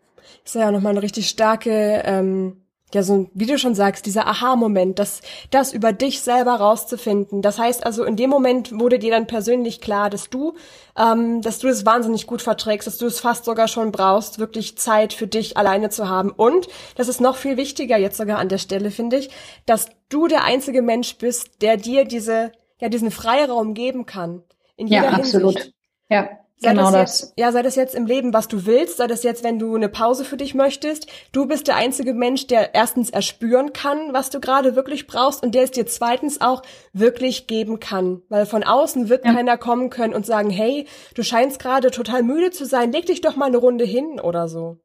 Das 0.43 0.55
ist 0.55 0.61
ja 0.61 0.71
nochmal 0.71 0.91
eine 0.91 1.03
richtig 1.03 1.29
starke 1.29 2.03
ähm, 2.05 2.64
ja, 2.93 3.03
so, 3.03 3.29
wie 3.33 3.45
du 3.45 3.57
schon 3.57 3.75
sagst, 3.75 4.05
dieser 4.05 4.27
Aha-Moment, 4.27 4.99
das, 4.99 5.21
das 5.49 5.73
über 5.73 5.91
dich 5.91 6.21
selber 6.21 6.53
rauszufinden. 6.53 7.41
Das 7.41 7.57
heißt 7.57 7.85
also, 7.85 8.03
in 8.03 8.15
dem 8.15 8.29
Moment 8.29 8.79
wurde 8.79 8.99
dir 8.99 9.11
dann 9.11 9.27
persönlich 9.27 9.81
klar, 9.81 10.09
dass 10.09 10.29
du, 10.29 10.53
ähm, 10.97 11.41
dass 11.41 11.59
du 11.59 11.67
es 11.67 11.85
wahnsinnig 11.85 12.27
gut 12.27 12.41
verträgst, 12.41 12.87
dass 12.87 12.97
du 12.97 13.07
es 13.07 13.19
fast 13.19 13.45
sogar 13.45 13.67
schon 13.67 13.91
brauchst, 13.91 14.39
wirklich 14.39 14.77
Zeit 14.77 15.13
für 15.13 15.27
dich 15.27 15.57
alleine 15.57 15.89
zu 15.89 16.07
haben. 16.07 16.29
Und, 16.29 16.67
das 16.95 17.07
ist 17.07 17.19
noch 17.19 17.37
viel 17.37 17.57
wichtiger 17.57 17.97
jetzt 17.97 18.17
sogar 18.17 18.37
an 18.37 18.49
der 18.49 18.59
Stelle, 18.59 18.91
finde 18.91 19.17
ich, 19.17 19.29
dass 19.65 19.87
du 20.09 20.27
der 20.27 20.43
einzige 20.43 20.81
Mensch 20.81 21.17
bist, 21.17 21.61
der 21.61 21.77
dir 21.77 22.05
diese, 22.05 22.51
ja, 22.79 22.87
diesen 22.87 23.11
Freiraum 23.11 23.73
geben 23.73 24.05
kann. 24.05 24.43
In 24.77 24.87
jeder 24.87 25.05
ja, 25.05 25.15
Hinsicht. 25.15 25.35
absolut. 25.35 25.73
Ja. 26.09 26.29
Sei 26.57 26.69
genau 26.69 26.89
das, 26.89 27.21
jetzt, 27.21 27.33
ja, 27.37 27.51
sei 27.51 27.63
das 27.63 27.75
jetzt 27.75 27.95
im 27.95 28.05
Leben, 28.05 28.33
was 28.33 28.47
du 28.47 28.65
willst, 28.65 28.97
sei 28.97 29.07
das 29.07 29.23
jetzt, 29.23 29.43
wenn 29.43 29.59
du 29.59 29.75
eine 29.75 29.89
Pause 29.89 30.23
für 30.23 30.37
dich 30.37 30.55
möchtest. 30.55 31.07
Du 31.33 31.47
bist 31.47 31.67
der 31.67 31.75
einzige 31.75 32.13
Mensch, 32.13 32.47
der 32.47 32.73
erstens 32.73 33.09
erspüren 33.09 33.73
kann, 33.73 34.13
was 34.13 34.29
du 34.29 34.39
gerade 34.39 34.75
wirklich 34.75 35.05
brauchst 35.05 35.43
und 35.43 35.53
der 35.53 35.63
es 35.63 35.71
dir 35.71 35.85
zweitens 35.85 36.39
auch 36.39 36.61
wirklich 36.93 37.47
geben 37.47 37.81
kann. 37.81 38.21
Weil 38.29 38.45
von 38.45 38.63
außen 38.63 39.09
wird 39.09 39.25
ja. 39.25 39.33
keiner 39.33 39.57
kommen 39.57 39.89
können 39.89 40.13
und 40.13 40.25
sagen, 40.25 40.49
hey, 40.49 40.87
du 41.13 41.23
scheinst 41.23 41.59
gerade 41.59 41.91
total 41.91 42.23
müde 42.23 42.51
zu 42.51 42.65
sein, 42.65 42.93
leg 42.93 43.05
dich 43.05 43.19
doch 43.19 43.35
mal 43.35 43.47
eine 43.47 43.57
Runde 43.57 43.83
hin 43.83 44.21
oder 44.21 44.47
so. 44.47 44.79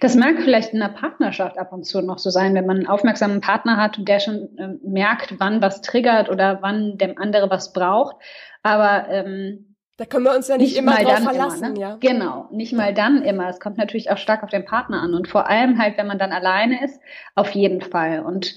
Das 0.00 0.14
mag 0.16 0.40
vielleicht 0.42 0.72
in 0.72 0.82
einer 0.82 0.92
Partnerschaft 0.92 1.58
ab 1.58 1.72
und 1.72 1.84
zu 1.84 2.02
noch 2.02 2.18
so 2.18 2.30
sein, 2.30 2.54
wenn 2.54 2.66
man 2.66 2.78
einen 2.78 2.88
aufmerksamen 2.88 3.40
Partner 3.40 3.76
hat 3.76 3.98
und 3.98 4.08
der 4.08 4.20
schon 4.20 4.56
äh, 4.58 4.68
merkt, 4.82 5.34
wann 5.38 5.62
was 5.62 5.80
triggert 5.80 6.28
oder 6.28 6.58
wann 6.60 6.98
dem 6.98 7.18
andere 7.18 7.50
was 7.50 7.72
braucht. 7.72 8.16
Aber 8.62 9.08
ähm, 9.08 9.69
da 10.00 10.06
können 10.06 10.24
wir 10.24 10.34
uns 10.34 10.48
ja 10.48 10.56
nicht, 10.56 10.70
nicht 10.70 10.78
immer 10.78 10.96
drauf 10.96 11.18
verlassen, 11.18 11.62
immer, 11.62 11.74
ne? 11.74 11.80
ja. 11.80 11.96
Genau, 12.00 12.48
nicht 12.50 12.72
mal 12.72 12.94
dann 12.94 13.20
immer. 13.20 13.50
Es 13.50 13.60
kommt 13.60 13.76
natürlich 13.76 14.10
auch 14.10 14.16
stark 14.16 14.42
auf 14.42 14.48
den 14.48 14.64
Partner 14.64 15.02
an 15.02 15.12
und 15.12 15.28
vor 15.28 15.46
allem 15.46 15.78
halt, 15.78 15.98
wenn 15.98 16.06
man 16.06 16.18
dann 16.18 16.32
alleine 16.32 16.82
ist, 16.82 16.98
auf 17.34 17.50
jeden 17.50 17.82
Fall. 17.82 18.20
Und 18.20 18.54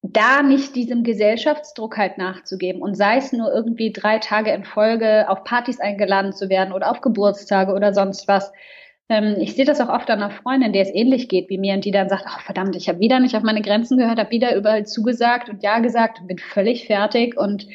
da 0.00 0.42
nicht 0.42 0.74
diesem 0.76 1.04
Gesellschaftsdruck 1.04 1.98
halt 1.98 2.16
nachzugeben 2.16 2.80
und 2.80 2.94
sei 2.94 3.18
es 3.18 3.34
nur 3.34 3.52
irgendwie 3.52 3.92
drei 3.92 4.18
Tage 4.18 4.50
in 4.50 4.64
Folge 4.64 5.28
auf 5.28 5.44
Partys 5.44 5.78
eingeladen 5.78 6.32
zu 6.32 6.48
werden 6.48 6.72
oder 6.72 6.90
auf 6.90 7.02
Geburtstage 7.02 7.74
oder 7.74 7.92
sonst 7.92 8.26
was. 8.26 8.50
Ähm, 9.10 9.36
ich 9.40 9.56
sehe 9.56 9.66
das 9.66 9.82
auch 9.82 9.90
oft 9.90 10.08
an 10.08 10.22
einer 10.22 10.30
Freundin, 10.30 10.72
der 10.72 10.84
es 10.84 10.94
ähnlich 10.94 11.28
geht 11.28 11.50
wie 11.50 11.58
mir 11.58 11.74
und 11.74 11.84
die 11.84 11.90
dann 11.90 12.08
sagt, 12.08 12.24
ach 12.26 12.40
verdammt, 12.40 12.76
ich 12.76 12.88
habe 12.88 13.00
wieder 13.00 13.20
nicht 13.20 13.36
auf 13.36 13.42
meine 13.42 13.60
Grenzen 13.60 13.98
gehört, 13.98 14.18
habe 14.18 14.30
wieder 14.30 14.56
überall 14.56 14.86
zugesagt 14.86 15.50
und 15.50 15.62
ja 15.62 15.80
gesagt 15.80 16.18
und 16.22 16.28
bin 16.28 16.38
völlig 16.38 16.86
fertig 16.86 17.36
und 17.36 17.66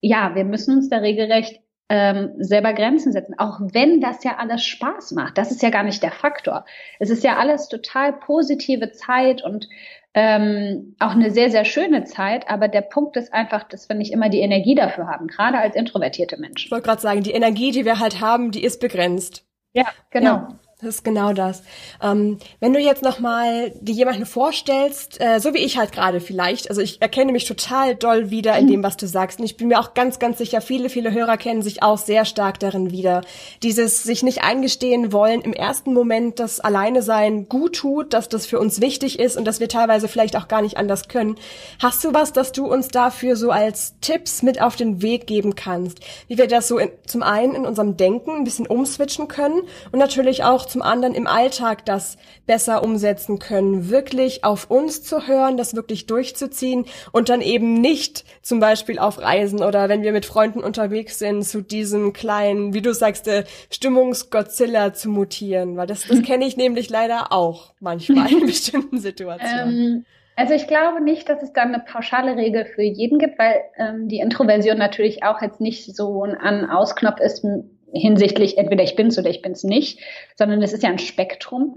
ja, 0.00 0.36
wir 0.36 0.44
müssen 0.44 0.76
uns 0.76 0.88
da 0.90 0.98
regelrecht 0.98 1.61
ähm, 1.88 2.32
selber 2.38 2.72
Grenzen 2.72 3.12
setzen, 3.12 3.38
auch 3.38 3.60
wenn 3.60 4.00
das 4.00 4.24
ja 4.24 4.36
alles 4.38 4.64
Spaß 4.64 5.12
macht. 5.12 5.36
Das 5.36 5.50
ist 5.50 5.62
ja 5.62 5.70
gar 5.70 5.82
nicht 5.82 6.02
der 6.02 6.12
Faktor. 6.12 6.64
Es 6.98 7.10
ist 7.10 7.24
ja 7.24 7.36
alles 7.36 7.68
total 7.68 8.12
positive 8.12 8.92
Zeit 8.92 9.42
und 9.44 9.68
ähm, 10.14 10.94
auch 10.98 11.12
eine 11.12 11.30
sehr, 11.30 11.50
sehr 11.50 11.64
schöne 11.64 12.04
Zeit, 12.04 12.48
aber 12.48 12.68
der 12.68 12.82
Punkt 12.82 13.16
ist 13.16 13.32
einfach, 13.32 13.62
dass 13.64 13.88
wir 13.88 13.96
nicht 13.96 14.12
immer 14.12 14.28
die 14.28 14.40
Energie 14.40 14.74
dafür 14.74 15.06
haben, 15.06 15.26
gerade 15.26 15.58
als 15.58 15.74
introvertierte 15.74 16.36
Menschen. 16.38 16.66
Ich 16.66 16.70
wollte 16.70 16.86
gerade 16.86 17.00
sagen, 17.00 17.22
die 17.22 17.32
Energie, 17.32 17.70
die 17.70 17.84
wir 17.84 17.98
halt 17.98 18.20
haben, 18.20 18.50
die 18.50 18.62
ist 18.62 18.80
begrenzt. 18.80 19.46
Ja, 19.72 19.86
genau. 20.10 20.34
Ja. 20.34 20.48
Das 20.82 20.96
ist 20.96 21.04
genau 21.04 21.32
das. 21.32 21.62
Ähm, 22.02 22.38
wenn 22.58 22.72
du 22.72 22.80
jetzt 22.80 23.04
nochmal 23.04 23.70
dir 23.80 23.94
jemanden 23.94 24.26
vorstellst, 24.26 25.20
äh, 25.20 25.38
so 25.38 25.54
wie 25.54 25.58
ich 25.58 25.78
halt 25.78 25.92
gerade 25.92 26.20
vielleicht, 26.20 26.70
also 26.70 26.82
ich 26.82 27.00
erkenne 27.00 27.30
mich 27.30 27.44
total 27.44 27.94
doll 27.94 28.32
wieder 28.32 28.58
in 28.58 28.66
dem, 28.66 28.82
was 28.82 28.96
du 28.96 29.06
sagst. 29.06 29.38
Und 29.38 29.44
ich 29.44 29.56
bin 29.56 29.68
mir 29.68 29.78
auch 29.78 29.94
ganz, 29.94 30.18
ganz 30.18 30.38
sicher, 30.38 30.60
viele, 30.60 30.88
viele 30.88 31.12
Hörer 31.12 31.36
kennen 31.36 31.62
sich 31.62 31.84
auch 31.84 31.98
sehr 31.98 32.24
stark 32.24 32.58
darin 32.58 32.90
wieder. 32.90 33.20
Dieses 33.62 34.02
sich 34.02 34.24
nicht 34.24 34.42
eingestehen 34.42 35.12
wollen, 35.12 35.42
im 35.42 35.52
ersten 35.52 35.94
Moment 35.94 36.40
das 36.40 36.58
Alleine 36.58 37.02
sein 37.02 37.48
gut 37.48 37.76
tut, 37.76 38.12
dass 38.12 38.28
das 38.28 38.44
für 38.44 38.58
uns 38.58 38.80
wichtig 38.80 39.20
ist 39.20 39.36
und 39.36 39.44
dass 39.44 39.60
wir 39.60 39.68
teilweise 39.68 40.08
vielleicht 40.08 40.34
auch 40.34 40.48
gar 40.48 40.62
nicht 40.62 40.78
anders 40.78 41.06
können. 41.06 41.36
Hast 41.80 42.02
du 42.02 42.12
was, 42.12 42.32
dass 42.32 42.50
du 42.50 42.66
uns 42.66 42.88
dafür 42.88 43.36
so 43.36 43.52
als 43.52 43.94
Tipps 44.00 44.42
mit 44.42 44.60
auf 44.60 44.74
den 44.74 45.00
Weg 45.00 45.28
geben 45.28 45.54
kannst? 45.54 46.00
Wie 46.26 46.38
wir 46.38 46.48
das 46.48 46.66
so 46.66 46.78
in, 46.78 46.90
zum 47.06 47.22
einen 47.22 47.54
in 47.54 47.66
unserem 47.66 47.96
Denken 47.96 48.32
ein 48.32 48.42
bisschen 48.42 48.66
umswitchen 48.66 49.28
können 49.28 49.62
und 49.92 50.00
natürlich 50.00 50.42
auch 50.42 50.71
zum 50.72 50.82
anderen 50.82 51.14
im 51.14 51.26
Alltag 51.26 51.84
das 51.84 52.16
besser 52.46 52.82
umsetzen 52.82 53.38
können, 53.38 53.90
wirklich 53.90 54.42
auf 54.42 54.70
uns 54.70 55.02
zu 55.02 55.26
hören, 55.26 55.56
das 55.56 55.76
wirklich 55.76 56.06
durchzuziehen 56.06 56.86
und 57.12 57.28
dann 57.28 57.42
eben 57.42 57.74
nicht 57.74 58.24
zum 58.42 58.58
Beispiel 58.58 58.98
auf 58.98 59.20
Reisen 59.20 59.62
oder 59.62 59.88
wenn 59.88 60.02
wir 60.02 60.12
mit 60.12 60.24
Freunden 60.26 60.60
unterwegs 60.60 61.18
sind, 61.18 61.44
zu 61.44 61.62
diesem 61.62 62.12
kleinen, 62.12 62.72
wie 62.72 62.82
du 62.82 62.94
sagst, 62.94 63.28
äh, 63.28 63.44
Stimmungsgodzilla 63.70 64.94
zu 64.94 65.10
mutieren, 65.10 65.76
weil 65.76 65.86
das, 65.86 66.08
das 66.08 66.22
kenne 66.26 66.46
ich 66.46 66.56
nämlich 66.56 66.88
leider 66.88 67.32
auch 67.32 67.74
manchmal 67.78 68.32
in 68.32 68.40
bestimmten 68.46 68.98
Situationen. 68.98 69.68
Ähm 69.68 70.04
also 70.34 70.54
ich 70.54 70.66
glaube 70.66 71.02
nicht, 71.02 71.28
dass 71.28 71.42
es 71.42 71.52
da 71.52 71.62
eine 71.62 71.80
pauschale 71.80 72.36
Regel 72.36 72.64
für 72.64 72.82
jeden 72.82 73.18
gibt, 73.18 73.38
weil 73.38 73.60
ähm, 73.76 74.08
die 74.08 74.18
Introversion 74.18 74.78
natürlich 74.78 75.22
auch 75.24 75.42
jetzt 75.42 75.60
nicht 75.60 75.94
so 75.94 76.24
ein 76.24 76.34
An-Ausknopf 76.34 77.20
ist, 77.20 77.44
hinsichtlich 77.92 78.58
entweder 78.58 78.82
ich 78.82 78.96
bin's 78.96 79.18
oder 79.18 79.30
ich 79.30 79.42
bin's 79.42 79.64
nicht, 79.64 80.00
sondern 80.36 80.62
es 80.62 80.72
ist 80.72 80.82
ja 80.82 80.90
ein 80.90 80.98
Spektrum. 80.98 81.76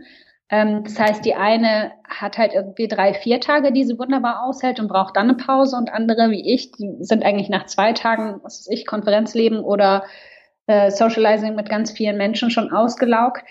Ähm, 0.49 0.83
das 0.83 0.99
heißt, 0.99 1.25
die 1.25 1.35
eine 1.35 1.91
hat 2.07 2.37
halt 2.37 2.53
irgendwie 2.53 2.87
drei, 2.87 3.13
vier 3.13 3.39
Tage, 3.39 3.71
die 3.71 3.83
sie 3.83 3.97
wunderbar 3.97 4.43
aushält 4.43 4.79
und 4.79 4.87
braucht 4.87 5.15
dann 5.15 5.29
eine 5.29 5.37
Pause 5.37 5.75
und 5.75 5.91
andere 5.91 6.29
wie 6.29 6.53
ich, 6.53 6.71
die 6.71 6.97
sind 6.99 7.23
eigentlich 7.23 7.49
nach 7.49 7.65
zwei 7.65 7.93
Tagen, 7.93 8.39
was 8.43 8.59
weiß 8.59 8.67
ich, 8.69 8.85
Konferenzleben 8.85 9.59
oder 9.59 10.03
äh, 10.67 10.91
Socializing 10.91 11.55
mit 11.55 11.69
ganz 11.69 11.91
vielen 11.91 12.17
Menschen 12.17 12.51
schon 12.51 12.71
ausgelaugt. 12.71 13.43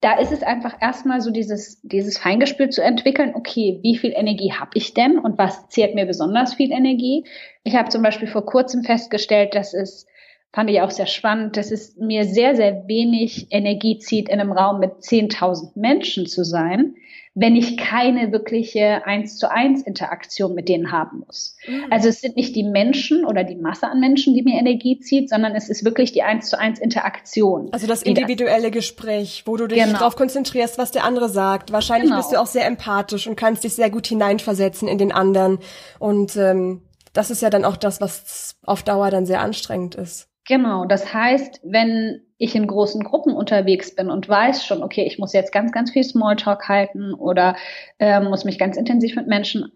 Da 0.00 0.18
ist 0.18 0.32
es 0.32 0.42
einfach 0.42 0.76
erstmal 0.80 1.20
so 1.20 1.30
dieses, 1.30 1.82
dieses 1.82 2.16
Feingespül 2.16 2.70
zu 2.70 2.82
entwickeln, 2.82 3.34
okay, 3.34 3.80
wie 3.82 3.98
viel 3.98 4.14
Energie 4.16 4.54
habe 4.58 4.70
ich 4.74 4.94
denn 4.94 5.18
und 5.18 5.36
was 5.36 5.68
zehrt 5.68 5.94
mir 5.94 6.06
besonders 6.06 6.54
viel 6.54 6.72
Energie? 6.72 7.26
Ich 7.64 7.76
habe 7.76 7.90
zum 7.90 8.02
Beispiel 8.02 8.28
vor 8.28 8.46
kurzem 8.46 8.82
festgestellt, 8.82 9.54
dass 9.54 9.74
es 9.74 10.06
fand 10.52 10.68
ich 10.70 10.80
auch 10.80 10.90
sehr 10.90 11.06
spannend, 11.06 11.56
dass 11.56 11.70
es 11.70 11.96
mir 11.96 12.24
sehr, 12.24 12.56
sehr 12.56 12.88
wenig 12.88 13.46
Energie 13.50 13.98
zieht, 13.98 14.28
in 14.28 14.40
einem 14.40 14.52
Raum 14.52 14.80
mit 14.80 14.92
10.000 15.00 15.78
Menschen 15.78 16.26
zu 16.26 16.44
sein, 16.44 16.94
wenn 17.34 17.54
ich 17.54 17.76
keine 17.76 18.32
wirkliche 18.32 19.06
eins 19.06 19.38
zu 19.38 19.48
eins 19.48 19.82
Interaktion 19.82 20.52
mit 20.52 20.68
denen 20.68 20.90
haben 20.90 21.22
muss. 21.24 21.56
Mhm. 21.66 21.84
Also 21.88 22.08
es 22.08 22.20
sind 22.20 22.34
nicht 22.34 22.56
die 22.56 22.64
Menschen 22.64 23.24
oder 23.24 23.44
die 23.44 23.54
Masse 23.54 23.86
an 23.86 24.00
Menschen, 24.00 24.34
die 24.34 24.42
mir 24.42 24.58
Energie 24.58 24.98
zieht, 24.98 25.30
sondern 25.30 25.54
es 25.54 25.68
ist 25.68 25.84
wirklich 25.84 26.10
die 26.10 26.24
eins 26.24 26.48
zu 26.48 26.58
eins 26.58 26.80
Interaktion. 26.80 27.68
Also 27.70 27.86
das 27.86 28.02
individuelle 28.02 28.72
Gespräch, 28.72 29.44
wo 29.46 29.56
du 29.56 29.68
dich 29.68 29.78
genau. 29.78 29.98
darauf 29.98 30.16
konzentrierst, 30.16 30.76
was 30.76 30.90
der 30.90 31.04
andere 31.04 31.28
sagt. 31.28 31.70
Wahrscheinlich 31.70 32.10
genau. 32.10 32.20
bist 32.20 32.32
du 32.32 32.40
auch 32.40 32.46
sehr 32.46 32.66
empathisch 32.66 33.28
und 33.28 33.36
kannst 33.36 33.62
dich 33.62 33.74
sehr 33.74 33.90
gut 33.90 34.08
hineinversetzen 34.08 34.88
in 34.88 34.98
den 34.98 35.12
anderen. 35.12 35.60
Und 36.00 36.36
ähm, 36.36 36.82
das 37.12 37.30
ist 37.30 37.42
ja 37.42 37.50
dann 37.50 37.64
auch 37.64 37.76
das, 37.76 38.00
was 38.00 38.56
auf 38.64 38.82
Dauer 38.82 39.10
dann 39.10 39.24
sehr 39.24 39.40
anstrengend 39.40 39.94
ist. 39.94 40.29
Genau, 40.50 40.84
das 40.84 41.14
heißt, 41.14 41.60
wenn 41.62 42.22
ich 42.36 42.56
in 42.56 42.66
großen 42.66 43.04
Gruppen 43.04 43.36
unterwegs 43.36 43.94
bin 43.94 44.10
und 44.10 44.28
weiß 44.28 44.66
schon, 44.66 44.82
okay, 44.82 45.04
ich 45.04 45.16
muss 45.16 45.32
jetzt 45.32 45.52
ganz, 45.52 45.70
ganz 45.70 45.92
viel 45.92 46.02
Smalltalk 46.02 46.68
halten 46.68 47.14
oder 47.14 47.54
äh, 48.00 48.18
muss 48.18 48.44
mich 48.44 48.58
ganz 48.58 48.76
intensiv 48.76 49.14
mit 49.14 49.28
Menschen 49.28 49.70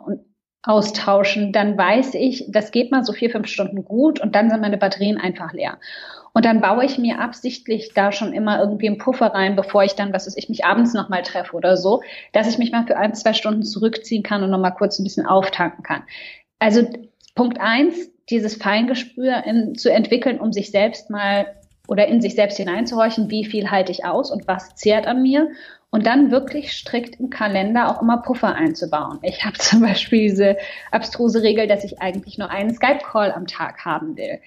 austauschen, 0.64 1.52
dann 1.52 1.78
weiß 1.78 2.14
ich, 2.14 2.46
das 2.48 2.72
geht 2.72 2.90
mal 2.90 3.04
so 3.04 3.12
vier, 3.12 3.30
fünf 3.30 3.46
Stunden 3.46 3.84
gut 3.84 4.18
und 4.18 4.34
dann 4.34 4.50
sind 4.50 4.62
meine 4.62 4.76
Batterien 4.76 5.16
einfach 5.16 5.52
leer. 5.52 5.78
Und 6.32 6.44
dann 6.44 6.60
baue 6.60 6.84
ich 6.84 6.98
mir 6.98 7.20
absichtlich 7.20 7.92
da 7.94 8.10
schon 8.10 8.32
immer 8.32 8.58
irgendwie 8.58 8.88
einen 8.88 8.98
Puffer 8.98 9.26
rein, 9.26 9.54
bevor 9.54 9.84
ich 9.84 9.94
dann, 9.94 10.12
was 10.12 10.26
weiß 10.26 10.36
ich, 10.36 10.48
mich 10.48 10.64
abends 10.64 10.92
nochmal 10.92 11.22
treffe 11.22 11.54
oder 11.54 11.76
so, 11.76 12.02
dass 12.32 12.48
ich 12.48 12.58
mich 12.58 12.72
mal 12.72 12.84
für 12.84 12.96
ein, 12.96 13.14
zwei 13.14 13.32
Stunden 13.32 13.62
zurückziehen 13.62 14.24
kann 14.24 14.42
und 14.42 14.50
nochmal 14.50 14.74
kurz 14.74 14.98
ein 14.98 15.04
bisschen 15.04 15.26
auftanken 15.26 15.84
kann. 15.84 16.02
Also 16.58 16.82
Punkt 17.36 17.60
eins, 17.60 18.10
dieses 18.30 18.56
Feingespür 18.56 19.44
in, 19.44 19.74
zu 19.74 19.90
entwickeln, 19.90 20.40
um 20.40 20.52
sich 20.52 20.70
selbst 20.70 21.10
mal 21.10 21.46
oder 21.86 22.06
in 22.08 22.20
sich 22.20 22.34
selbst 22.34 22.56
hineinzuhorchen, 22.56 23.30
wie 23.30 23.44
viel 23.44 23.70
halte 23.70 23.92
ich 23.92 24.04
aus 24.04 24.30
und 24.30 24.48
was 24.48 24.74
zehrt 24.74 25.06
an 25.06 25.22
mir 25.22 25.48
und 25.90 26.06
dann 26.06 26.30
wirklich 26.30 26.72
strikt 26.72 27.20
im 27.20 27.28
Kalender 27.28 27.90
auch 27.90 28.00
immer 28.00 28.22
Puffer 28.22 28.54
einzubauen. 28.54 29.18
Ich 29.22 29.44
habe 29.44 29.58
zum 29.58 29.80
Beispiel 29.80 30.30
diese 30.30 30.56
abstruse 30.90 31.42
Regel, 31.42 31.66
dass 31.66 31.84
ich 31.84 32.00
eigentlich 32.00 32.38
nur 32.38 32.50
einen 32.50 32.74
Skype-Call 32.74 33.32
am 33.32 33.46
Tag 33.46 33.84
haben 33.84 34.16
will 34.16 34.40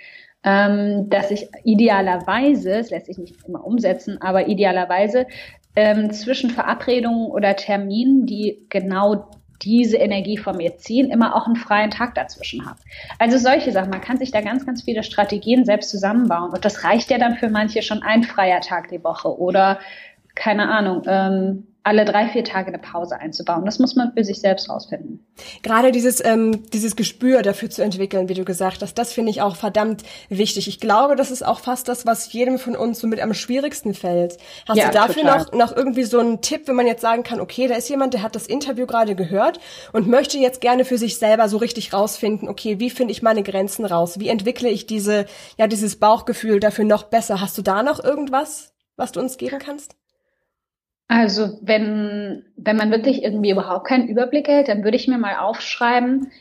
ähm, 0.47 1.09
dass 1.09 1.29
ich 1.29 1.49
idealerweise, 1.65 2.71
es 2.77 2.89
lässt 2.89 3.07
sich 3.07 3.17
nicht 3.17 3.35
immer 3.45 3.65
umsetzen, 3.65 4.21
aber 4.21 4.47
idealerweise 4.47 5.27
ähm, 5.75 6.11
zwischen 6.11 6.49
Verabredungen 6.49 7.27
oder 7.27 7.55
Terminen, 7.57 8.25
die 8.25 8.65
genau 8.69 9.29
diese 9.61 9.97
Energie 9.97 10.37
von 10.37 10.57
mir 10.57 10.77
ziehen, 10.77 11.09
immer 11.09 11.35
auch 11.35 11.47
einen 11.47 11.55
freien 11.55 11.91
Tag 11.91 12.15
dazwischen 12.15 12.65
habe. 12.65 12.79
Also 13.19 13.37
solche 13.37 13.71
Sachen. 13.71 13.89
Man 13.89 14.01
kann 14.01 14.17
sich 14.17 14.31
da 14.31 14.41
ganz, 14.41 14.65
ganz 14.65 14.83
viele 14.83 15.03
Strategien 15.03 15.65
selbst 15.65 15.89
zusammenbauen. 15.89 16.51
Und 16.51 16.65
das 16.65 16.83
reicht 16.83 17.09
ja 17.09 17.17
dann 17.17 17.35
für 17.35 17.49
manche 17.49 17.81
schon 17.81 18.03
ein 18.03 18.23
freier 18.23 18.61
Tag 18.61 18.89
die 18.89 19.03
Woche 19.03 19.37
oder 19.37 19.79
keine 20.35 20.69
Ahnung, 20.69 21.01
ähm, 21.07 21.67
alle 21.87 22.03
drei, 22.03 22.27
vier 22.27 22.43
Tage 22.43 22.67
eine 22.67 22.79
Pause 22.79 23.17
einzubauen. 23.17 23.63
Das 23.63 23.79
muss 23.79 23.95
man 23.95 24.11
für 24.11 24.21
sich 24.21 24.41
selbst 24.41 24.69
rausfinden. 24.69 25.25
Gerade 25.63 25.93
dieses, 25.93 26.23
ähm, 26.23 26.69
dieses 26.71 26.97
Gespür 26.97 27.43
dafür 27.43 27.69
zu 27.69 27.81
entwickeln, 27.81 28.27
wie 28.27 28.33
du 28.33 28.43
gesagt 28.43 28.81
hast, 28.81 28.95
das 28.95 29.13
finde 29.13 29.31
ich 29.31 29.41
auch 29.41 29.55
verdammt 29.55 30.03
wichtig. 30.27 30.67
Ich 30.67 30.81
glaube, 30.81 31.15
das 31.15 31.31
ist 31.31 31.45
auch 31.45 31.61
fast 31.61 31.87
das, 31.87 32.05
was 32.05 32.33
jedem 32.33 32.59
von 32.59 32.75
uns 32.75 32.99
so 32.99 33.07
mit 33.07 33.21
am 33.21 33.33
schwierigsten 33.33 33.93
fällt. 33.93 34.37
Hast 34.67 34.75
ja, 34.75 34.87
du 34.87 34.91
dafür 34.91 35.23
noch, 35.23 35.53
noch 35.53 35.73
irgendwie 35.73 36.03
so 36.03 36.19
einen 36.19 36.41
Tipp, 36.41 36.67
wenn 36.67 36.75
man 36.75 36.87
jetzt 36.87 36.99
sagen 36.99 37.23
kann, 37.23 37.39
okay, 37.39 37.69
da 37.69 37.75
ist 37.75 37.87
jemand, 37.87 38.13
der 38.13 38.21
hat 38.21 38.35
das 38.35 38.47
Interview 38.47 38.85
gerade 38.85 39.15
gehört 39.15 39.61
und 39.93 40.09
möchte 40.09 40.37
jetzt 40.37 40.59
gerne 40.59 40.83
für 40.83 40.97
sich 40.97 41.17
selber 41.17 41.47
so 41.47 41.55
richtig 41.55 41.93
rausfinden, 41.93 42.49
okay, 42.49 42.81
wie 42.81 42.89
finde 42.89 43.13
ich 43.13 43.21
meine 43.21 43.43
Grenzen 43.43 43.85
raus? 43.85 44.19
Wie 44.19 44.27
entwickle 44.27 44.67
ich 44.67 44.87
diese, 44.87 45.25
ja, 45.57 45.67
dieses 45.67 45.95
Bauchgefühl 45.95 46.59
dafür 46.59 46.83
noch 46.83 47.03
besser? 47.03 47.39
Hast 47.39 47.57
du 47.57 47.61
da 47.61 47.81
noch 47.81 48.03
irgendwas, 48.03 48.73
was 48.97 49.13
du 49.13 49.21
uns 49.21 49.37
geben 49.37 49.59
kannst? 49.59 49.95
Also 51.07 51.57
wenn, 51.61 52.45
wenn 52.57 52.75
man 52.75 52.91
wirklich 52.91 53.23
irgendwie 53.23 53.51
überhaupt 53.51 53.87
keinen 53.87 54.09
Überblick 54.09 54.47
hält, 54.47 54.67
dann 54.67 54.83
würde 54.83 54.97
ich 54.97 55.07
mir 55.07 55.17
mal 55.17 55.37
aufschreiben, 55.37 56.31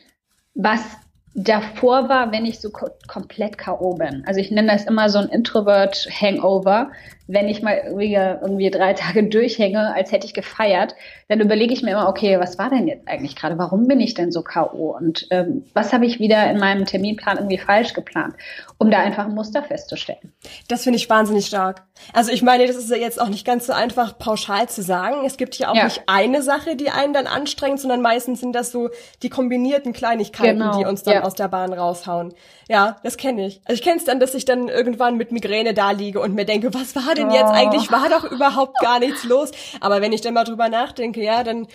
was 0.55 0.97
davor 1.37 2.09
war, 2.09 2.31
wenn 2.31 2.45
ich 2.45 2.59
so 2.59 2.71
komplett 2.71 3.57
K.O. 3.59 3.93
bin. 3.93 4.23
Also 4.25 4.39
ich 4.39 4.49
nenne 4.49 4.71
das 4.71 4.85
immer 4.85 5.07
so 5.09 5.19
ein 5.19 5.29
Introvert-Hangover 5.29 6.89
wenn 7.27 7.49
ich 7.49 7.61
mal 7.61 7.81
irgendwie, 7.85 8.13
irgendwie 8.13 8.71
drei 8.71 8.93
Tage 8.93 9.23
durchhänge, 9.27 9.93
als 9.93 10.11
hätte 10.11 10.25
ich 10.25 10.33
gefeiert, 10.33 10.95
dann 11.27 11.41
überlege 11.41 11.73
ich 11.73 11.83
mir 11.83 11.91
immer, 11.91 12.07
okay, 12.07 12.39
was 12.39 12.57
war 12.57 12.69
denn 12.69 12.87
jetzt 12.87 13.07
eigentlich 13.07 13.35
gerade? 13.35 13.57
Warum 13.57 13.87
bin 13.87 13.99
ich 13.99 14.13
denn 14.13 14.31
so 14.31 14.41
K.O.? 14.41 14.95
Und 14.95 15.27
ähm, 15.29 15.65
was 15.73 15.91
habe 15.91 16.05
ich 16.05 16.19
wieder 16.19 16.49
in 16.49 16.57
meinem 16.57 16.85
Terminplan 16.85 17.37
irgendwie 17.37 17.57
falsch 17.57 17.93
geplant, 17.93 18.35
um 18.77 18.89
da 18.89 18.99
einfach 18.99 19.25
ein 19.25 19.35
Muster 19.35 19.61
festzustellen? 19.61 20.33
Das 20.69 20.83
finde 20.83 20.97
ich 20.97 21.09
wahnsinnig 21.09 21.47
stark. 21.47 21.83
Also 22.13 22.31
ich 22.31 22.43
meine, 22.43 22.65
das 22.65 22.77
ist 22.77 22.89
ja 22.89 22.95
jetzt 22.95 23.19
auch 23.19 23.27
nicht 23.27 23.45
ganz 23.45 23.67
so 23.67 23.73
einfach 23.73 24.17
pauschal 24.17 24.69
zu 24.69 24.81
sagen. 24.81 25.25
Es 25.25 25.35
gibt 25.35 25.55
hier 25.55 25.69
auch 25.69 25.75
ja. 25.75 25.85
nicht 25.85 26.03
eine 26.07 26.41
Sache, 26.41 26.75
die 26.75 26.89
einen 26.89 27.11
dann 27.11 27.27
anstrengt, 27.27 27.79
sondern 27.79 28.01
meistens 28.01 28.39
sind 28.39 28.53
das 28.53 28.71
so 28.71 28.89
die 29.23 29.29
kombinierten 29.29 29.91
Kleinigkeiten, 29.91 30.59
genau. 30.59 30.77
die 30.77 30.85
uns 30.85 31.03
dann 31.03 31.15
ja. 31.15 31.25
Aus 31.27 31.35
der 31.35 31.47
Bahn 31.47 31.73
raushauen. 31.73 32.33
Ja, 32.67 32.97
das 33.03 33.17
kenne 33.17 33.45
ich. 33.45 33.61
Also 33.65 33.79
ich 33.79 33.83
kenne 33.83 33.97
es 33.97 34.05
dann, 34.05 34.19
dass 34.19 34.33
ich 34.33 34.45
dann 34.45 34.69
irgendwann 34.69 35.17
mit 35.17 35.31
Migräne 35.31 35.73
da 35.73 35.91
liege 35.91 36.19
und 36.19 36.33
mir 36.33 36.45
denke, 36.45 36.73
was 36.73 36.95
war 36.95 37.13
denn 37.13 37.29
jetzt 37.31 37.51
eigentlich? 37.51 37.91
War 37.91 38.09
doch 38.09 38.23
überhaupt 38.23 38.79
gar 38.79 38.99
nichts 38.99 39.23
los. 39.23 39.51
Aber 39.81 40.01
wenn 40.01 40.13
ich 40.13 40.21
dann 40.21 40.33
mal 40.33 40.45
drüber 40.45 40.69
nachdenke, 40.69 41.21
ja, 41.21 41.43
dann 41.43 41.67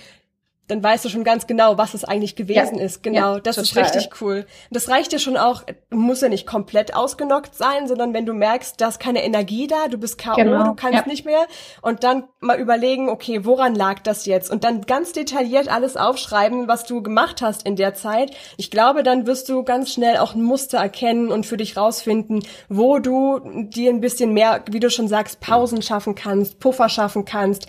dann 0.73 0.83
weißt 0.83 1.05
du 1.05 1.11
schon 1.11 1.23
ganz 1.23 1.47
genau, 1.47 1.77
was 1.77 1.93
es 1.93 2.03
eigentlich 2.03 2.35
gewesen 2.35 2.79
ja, 2.79 2.85
ist. 2.85 3.03
Genau, 3.03 3.35
ja, 3.35 3.41
das 3.41 3.57
total. 3.57 3.85
ist 3.85 3.95
richtig 3.95 4.21
cool. 4.23 4.47
Das 4.71 4.89
reicht 4.89 5.13
dir 5.13 5.19
schon 5.19 5.37
auch, 5.37 5.65
muss 5.91 6.23
ja 6.23 6.31
nicht 6.31 6.47
komplett 6.47 6.97
ausgenockt 6.97 7.55
sein, 7.55 7.87
sondern 7.87 8.15
wenn 8.15 8.25
du 8.25 8.33
merkst, 8.33 8.81
da 8.81 8.89
ist 8.89 8.99
keine 8.99 9.23
Energie 9.23 9.67
da, 9.67 9.89
du 9.89 9.99
bist 9.99 10.17
K.O., 10.17 10.37
genau. 10.37 10.65
du 10.65 10.75
kannst 10.75 11.01
ja. 11.01 11.07
nicht 11.07 11.27
mehr 11.27 11.47
und 11.83 12.05
dann 12.05 12.25
mal 12.41 12.59
überlegen, 12.59 13.11
okay, 13.11 13.45
woran 13.45 13.75
lag 13.75 14.01
das 14.01 14.25
jetzt? 14.25 14.51
Und 14.51 14.65
dann 14.65 14.83
ganz 14.83 15.13
detailliert 15.13 15.69
alles 15.69 15.99
aufschreiben, 15.99 16.69
was 16.69 16.85
du 16.85 17.03
gemacht 17.03 17.43
hast 17.43 17.67
in 17.67 17.77
der 17.77 17.93
Zeit. 17.93 18.31
Ich 18.57 18.71
glaube, 18.71 19.03
dann 19.03 19.27
wirst 19.27 19.51
du 19.51 19.63
ganz 19.65 19.93
schnell 19.93 20.17
auch 20.17 20.35
ein 20.35 20.43
Muster 20.43 20.79
erkennen 20.79 21.31
und 21.31 21.45
für 21.45 21.59
dich 21.59 21.77
rausfinden, 21.77 22.43
wo 22.71 22.99
du 22.99 23.41
dir 23.69 23.91
ein 23.91 24.01
bisschen 24.01 24.33
mehr, 24.33 24.65
wie 24.71 24.81
du 24.81 24.89
schon 24.89 25.09
sagst, 25.09 25.41
Pausen 25.41 25.83
schaffen 25.83 26.15
kannst, 26.15 26.61
Puffer 26.61 26.89
schaffen 26.89 27.27
kannst, 27.27 27.67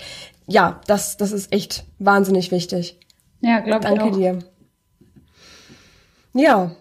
ja, 0.47 0.81
das, 0.87 1.17
das 1.17 1.31
ist 1.31 1.53
echt 1.53 1.85
wahnsinnig 1.99 2.51
wichtig. 2.51 2.99
Ja, 3.41 3.59
glaube 3.59 3.87
ich. 3.87 3.93
Danke 3.93 4.17
dir. 4.17 4.39
Ja, 6.33 6.71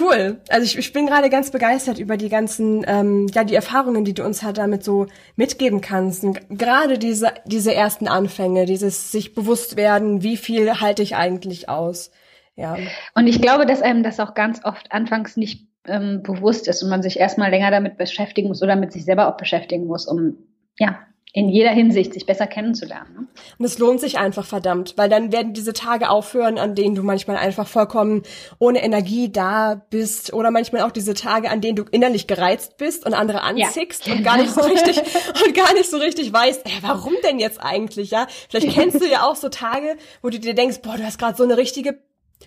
cool. 0.00 0.40
Also 0.48 0.64
ich, 0.64 0.78
ich 0.78 0.92
bin 0.92 1.06
gerade 1.06 1.28
ganz 1.30 1.50
begeistert 1.50 1.98
über 1.98 2.16
die 2.16 2.28
ganzen, 2.28 2.84
ähm, 2.86 3.26
ja, 3.34 3.44
die 3.44 3.54
Erfahrungen, 3.54 4.04
die 4.04 4.14
du 4.14 4.24
uns 4.24 4.42
halt 4.42 4.58
damit 4.58 4.84
so 4.84 5.06
mitgeben 5.36 5.80
kannst. 5.80 6.24
Und 6.24 6.40
gerade 6.48 6.98
diese, 6.98 7.32
diese 7.46 7.74
ersten 7.74 8.08
Anfänge, 8.08 8.64
dieses 8.64 9.12
sich 9.12 9.34
bewusst 9.34 9.76
werden, 9.76 10.22
wie 10.22 10.36
viel 10.36 10.80
halte 10.80 11.02
ich 11.02 11.16
eigentlich 11.16 11.68
aus. 11.68 12.10
Ja. 12.56 12.76
Und 13.14 13.26
ich 13.26 13.40
glaube, 13.40 13.66
dass 13.66 13.82
einem 13.82 14.02
das 14.02 14.20
auch 14.20 14.34
ganz 14.34 14.64
oft 14.64 14.92
anfangs 14.92 15.36
nicht 15.36 15.68
ähm, 15.86 16.22
bewusst 16.22 16.68
ist 16.68 16.82
und 16.82 16.90
man 16.90 17.02
sich 17.02 17.18
erstmal 17.18 17.50
länger 17.50 17.70
damit 17.70 17.96
beschäftigen 17.96 18.48
muss 18.48 18.62
oder 18.62 18.76
mit 18.76 18.92
sich 18.92 19.04
selber 19.04 19.28
auch 19.28 19.36
beschäftigen 19.36 19.86
muss, 19.86 20.06
um 20.06 20.36
ja, 20.78 21.00
in 21.34 21.48
jeder 21.48 21.70
Hinsicht 21.70 22.12
sich 22.12 22.26
besser 22.26 22.46
kennenzulernen. 22.46 23.14
Ne? 23.14 23.26
Und 23.58 23.64
es 23.64 23.78
lohnt 23.78 24.00
sich 24.00 24.18
einfach 24.18 24.44
verdammt, 24.44 24.94
weil 24.96 25.08
dann 25.08 25.32
werden 25.32 25.54
diese 25.54 25.72
Tage 25.72 26.10
aufhören, 26.10 26.58
an 26.58 26.74
denen 26.74 26.94
du 26.94 27.02
manchmal 27.02 27.38
einfach 27.38 27.66
vollkommen 27.66 28.22
ohne 28.58 28.82
Energie 28.82 29.32
da 29.32 29.82
bist 29.88 30.34
oder 30.34 30.50
manchmal 30.50 30.82
auch 30.82 30.90
diese 30.90 31.14
Tage, 31.14 31.50
an 31.50 31.62
denen 31.62 31.76
du 31.76 31.84
innerlich 31.90 32.26
gereizt 32.26 32.76
bist 32.76 33.06
und 33.06 33.14
andere 33.14 33.42
anzickst 33.42 34.06
ja, 34.06 34.14
genau. 34.14 34.18
und 34.18 34.24
gar 34.24 34.36
nicht 34.36 34.52
so 34.52 34.60
richtig 34.60 34.98
und 35.46 35.54
gar 35.54 35.72
nicht 35.72 35.88
so 35.88 35.96
richtig 35.96 36.32
weißt, 36.32 36.66
ey, 36.66 36.72
warum 36.82 37.14
denn 37.24 37.38
jetzt 37.38 37.62
eigentlich, 37.62 38.10
ja? 38.10 38.26
Vielleicht 38.50 38.70
kennst 38.70 39.00
du 39.00 39.08
ja 39.08 39.26
auch 39.26 39.36
so 39.36 39.48
Tage, 39.48 39.96
wo 40.20 40.28
du 40.28 40.38
dir 40.38 40.54
denkst, 40.54 40.82
boah, 40.82 40.98
du 40.98 41.04
hast 41.04 41.18
gerade 41.18 41.36
so 41.36 41.44
eine 41.44 41.56
richtige 41.56 41.98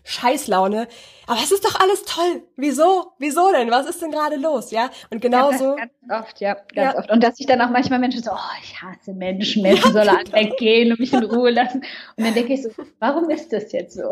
Scheißlaune. 0.03 0.87
Aber 1.27 1.39
es 1.43 1.51
ist 1.51 1.65
doch 1.65 1.79
alles 1.79 2.03
toll. 2.05 2.43
Wieso? 2.55 3.13
Wieso 3.19 3.51
denn? 3.51 3.71
Was 3.71 3.87
ist 3.87 4.01
denn 4.01 4.11
gerade 4.11 4.35
los? 4.35 4.71
Ja. 4.71 4.89
Und 5.09 5.21
genauso. 5.21 5.75
Ja, 5.77 5.85
ganz 5.85 6.27
oft, 6.27 6.41
ja, 6.41 6.53
ganz 6.53 6.93
ja. 6.93 6.97
oft. 6.99 7.11
Und 7.11 7.23
dass 7.23 7.37
sich 7.37 7.45
dann 7.47 7.61
auch 7.61 7.69
manchmal 7.69 7.99
Menschen 7.99 8.23
so, 8.23 8.31
oh, 8.31 8.59
ich 8.61 8.81
hasse 8.81 9.13
Menschen, 9.13 9.63
Menschen 9.63 9.93
ja, 9.93 10.05
sollen 10.05 10.23
genau. 10.25 10.37
weggehen 10.37 10.91
und 10.91 10.99
mich 10.99 11.13
in 11.13 11.23
Ruhe 11.23 11.51
lassen. 11.51 11.83
Und 12.15 12.25
dann 12.25 12.33
denke 12.33 12.53
ich 12.53 12.63
so, 12.63 12.69
warum 12.99 13.29
ist 13.29 13.51
das 13.51 13.71
jetzt 13.71 13.95
so? 13.95 14.09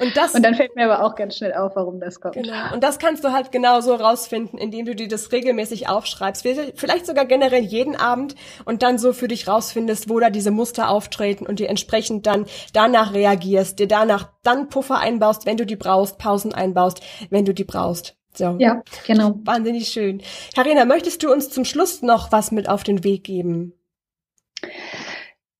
Und 0.00 0.16
das. 0.16 0.34
Und 0.34 0.42
dann 0.42 0.54
fällt 0.54 0.74
mir 0.76 0.90
aber 0.90 1.04
auch 1.04 1.14
ganz 1.14 1.36
schnell 1.36 1.52
auf, 1.54 1.76
warum 1.76 2.00
das 2.00 2.20
kommt. 2.20 2.34
Genau. 2.34 2.72
Und 2.72 2.82
das 2.82 2.98
kannst 2.98 3.24
du 3.24 3.32
halt 3.32 3.52
genauso 3.52 3.94
rausfinden, 3.94 4.58
indem 4.58 4.86
du 4.86 4.94
dir 4.94 5.08
das 5.08 5.32
regelmäßig 5.32 5.88
aufschreibst. 5.88 6.46
Vielleicht 6.74 7.06
sogar 7.06 7.26
generell 7.26 7.62
jeden 7.62 7.96
Abend 7.96 8.34
und 8.64 8.82
dann 8.82 8.98
so 8.98 9.12
für 9.12 9.28
dich 9.28 9.48
rausfindest, 9.48 10.08
wo 10.08 10.18
da 10.20 10.30
diese 10.30 10.50
Muster 10.50 10.88
auftreten 10.88 11.46
und 11.46 11.58
dir 11.58 11.68
entsprechend 11.68 12.26
dann 12.26 12.46
danach 12.72 13.12
reagierst, 13.12 13.78
dir 13.78 13.88
danach 13.88 14.30
dann 14.42 14.68
Puffer 14.68 14.98
einbaust, 14.98 15.46
wenn 15.46 15.56
du 15.56 15.64
die 15.64 15.76
brauchst, 15.76 16.18
Pausen 16.22 16.54
einbaust, 16.54 17.00
wenn 17.30 17.44
du 17.44 17.52
die 17.52 17.64
brauchst. 17.64 18.16
So. 18.34 18.56
Ja, 18.58 18.82
genau. 19.06 19.38
Wahnsinnig 19.44 19.88
schön. 19.88 20.22
Karina, 20.54 20.84
möchtest 20.84 21.22
du 21.22 21.30
uns 21.30 21.50
zum 21.50 21.64
Schluss 21.64 22.02
noch 22.02 22.32
was 22.32 22.50
mit 22.50 22.68
auf 22.68 22.82
den 22.82 23.04
Weg 23.04 23.24
geben? 23.24 23.74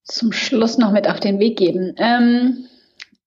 Zum 0.05 0.33
Schluss 0.33 0.79
noch 0.79 0.92
mit 0.92 1.09
auf 1.09 1.20
den 1.20 1.38
Weg 1.38 1.59
geben. 1.59 1.94
Ähm, 1.98 2.66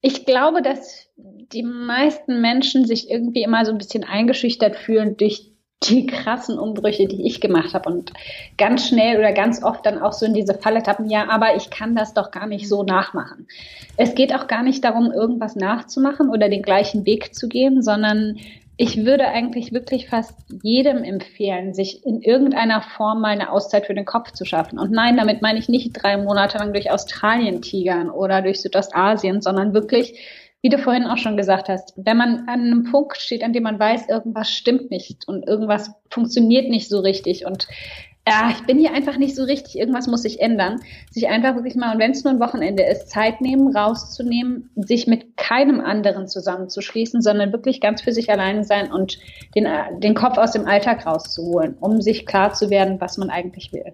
ich 0.02 0.26
glaube, 0.26 0.62
dass 0.62 1.10
die 1.17 1.63
meisten 1.63 2.41
Menschen 2.41 2.86
sich 2.86 3.10
irgendwie 3.10 3.43
immer 3.43 3.65
so 3.65 3.71
ein 3.71 3.78
bisschen 3.78 4.04
eingeschüchtert 4.04 4.76
fühlen 4.76 5.17
durch 5.17 5.52
die 5.83 6.05
krassen 6.05 6.57
Umbrüche, 6.57 7.07
die 7.07 7.27
ich 7.27 7.41
gemacht 7.41 7.73
habe 7.73 7.89
und 7.89 8.11
ganz 8.57 8.88
schnell 8.88 9.17
oder 9.17 9.33
ganz 9.33 9.63
oft 9.63 9.85
dann 9.85 9.99
auch 9.99 10.13
so 10.13 10.25
in 10.25 10.33
diese 10.33 10.55
Falle 10.55 10.81
tappen, 10.81 11.09
ja, 11.09 11.29
aber 11.29 11.55
ich 11.55 11.69
kann 11.69 11.95
das 11.95 12.13
doch 12.13 12.31
gar 12.31 12.47
nicht 12.47 12.67
so 12.67 12.83
nachmachen. 12.83 13.47
Es 13.97 14.15
geht 14.15 14.33
auch 14.33 14.47
gar 14.47 14.63
nicht 14.63 14.83
darum, 14.83 15.11
irgendwas 15.11 15.55
nachzumachen 15.55 16.29
oder 16.29 16.49
den 16.49 16.63
gleichen 16.63 17.05
Weg 17.05 17.35
zu 17.35 17.47
gehen, 17.47 17.81
sondern 17.83 18.38
ich 18.77 19.05
würde 19.05 19.27
eigentlich 19.27 19.71
wirklich 19.71 20.09
fast 20.09 20.33
jedem 20.61 21.03
empfehlen, 21.03 21.73
sich 21.73 22.05
in 22.05 22.21
irgendeiner 22.21 22.81
Form 22.81 23.21
mal 23.21 23.29
eine 23.29 23.51
Auszeit 23.51 23.85
für 23.85 23.93
den 23.93 24.03
Kopf 24.03 24.31
zu 24.31 24.43
schaffen. 24.43 24.79
Und 24.79 24.91
nein, 24.91 25.15
damit 25.15 25.41
meine 25.41 25.59
ich 25.59 25.69
nicht 25.69 25.93
drei 25.93 26.17
Monate 26.17 26.57
lang 26.57 26.73
durch 26.73 26.91
Australien 26.91 27.61
tigern 27.61 28.09
oder 28.09 28.41
durch 28.41 28.61
Südostasien, 28.61 29.41
sondern 29.41 29.73
wirklich 29.73 30.19
wie 30.65 30.69
du 30.69 30.80
vorhin 30.80 31.06
auch 31.06 31.19
schon 31.19 31.38
gesagt 31.38 31.69
hast, 31.69 31.93
wenn 31.95 32.17
man 32.17 32.47
an 32.47 32.62
einem 32.62 32.84
Punkt 32.86 33.17
steht, 33.17 33.43
an 33.43 33.54
dem 33.54 33.62
man 33.62 33.78
weiß, 33.78 34.10
irgendwas 34.10 34.49
stimmt 34.49 34.89
nicht 34.89 35.28
und 35.28 35.47
irgendwas 35.47 35.91
funktioniert 36.10 36.71
nicht 36.71 36.89
so 36.89 37.01
richtig 37.01 37.45
und 37.45 37.67
ja, 38.28 38.49
ich 38.49 38.65
bin 38.65 38.80
hier 38.80 38.91
einfach 38.91 39.17
nicht 39.17 39.36
so 39.36 39.43
richtig, 39.43 39.78
irgendwas 39.78 40.08
muss 40.08 40.23
sich 40.23 40.39
ändern. 40.39 40.80
Sich 41.12 41.28
einfach 41.28 41.54
wirklich 41.54 41.75
mal, 41.75 41.93
und 41.93 41.99
wenn 41.99 42.10
es 42.10 42.23
nur 42.23 42.34
ein 42.34 42.39
Wochenende 42.39 42.82
ist, 42.82 43.12
Zeit 43.12 43.41
nehmen, 43.41 43.78
rauszunehmen, 43.78 44.71
sich 44.75 45.06
mit 45.06 45.38
keinem 45.38 45.80
anderen 45.80 46.28
zusammenzuschließen, 46.28 47.21
sondern 47.21 47.51
wirklich 47.51 47.80
ganz 47.80 48.01
für 48.01 48.12
sich 48.12 48.32
allein 48.32 48.63
sein 48.63 48.91
und 48.91 49.19
den, 49.54 49.67
den 49.99 50.15
Kopf 50.15 50.39
aus 50.39 50.54
dem 50.54 50.65
Alltag 50.65 51.06
rauszuholen, 51.06 51.78
um 51.80 52.01
sich 52.01 52.25
klar 52.25 52.54
zu 52.54 52.71
werden, 52.71 52.99
was 52.99 53.19
man 53.19 53.30
eigentlich 53.30 53.71
will. 53.71 53.93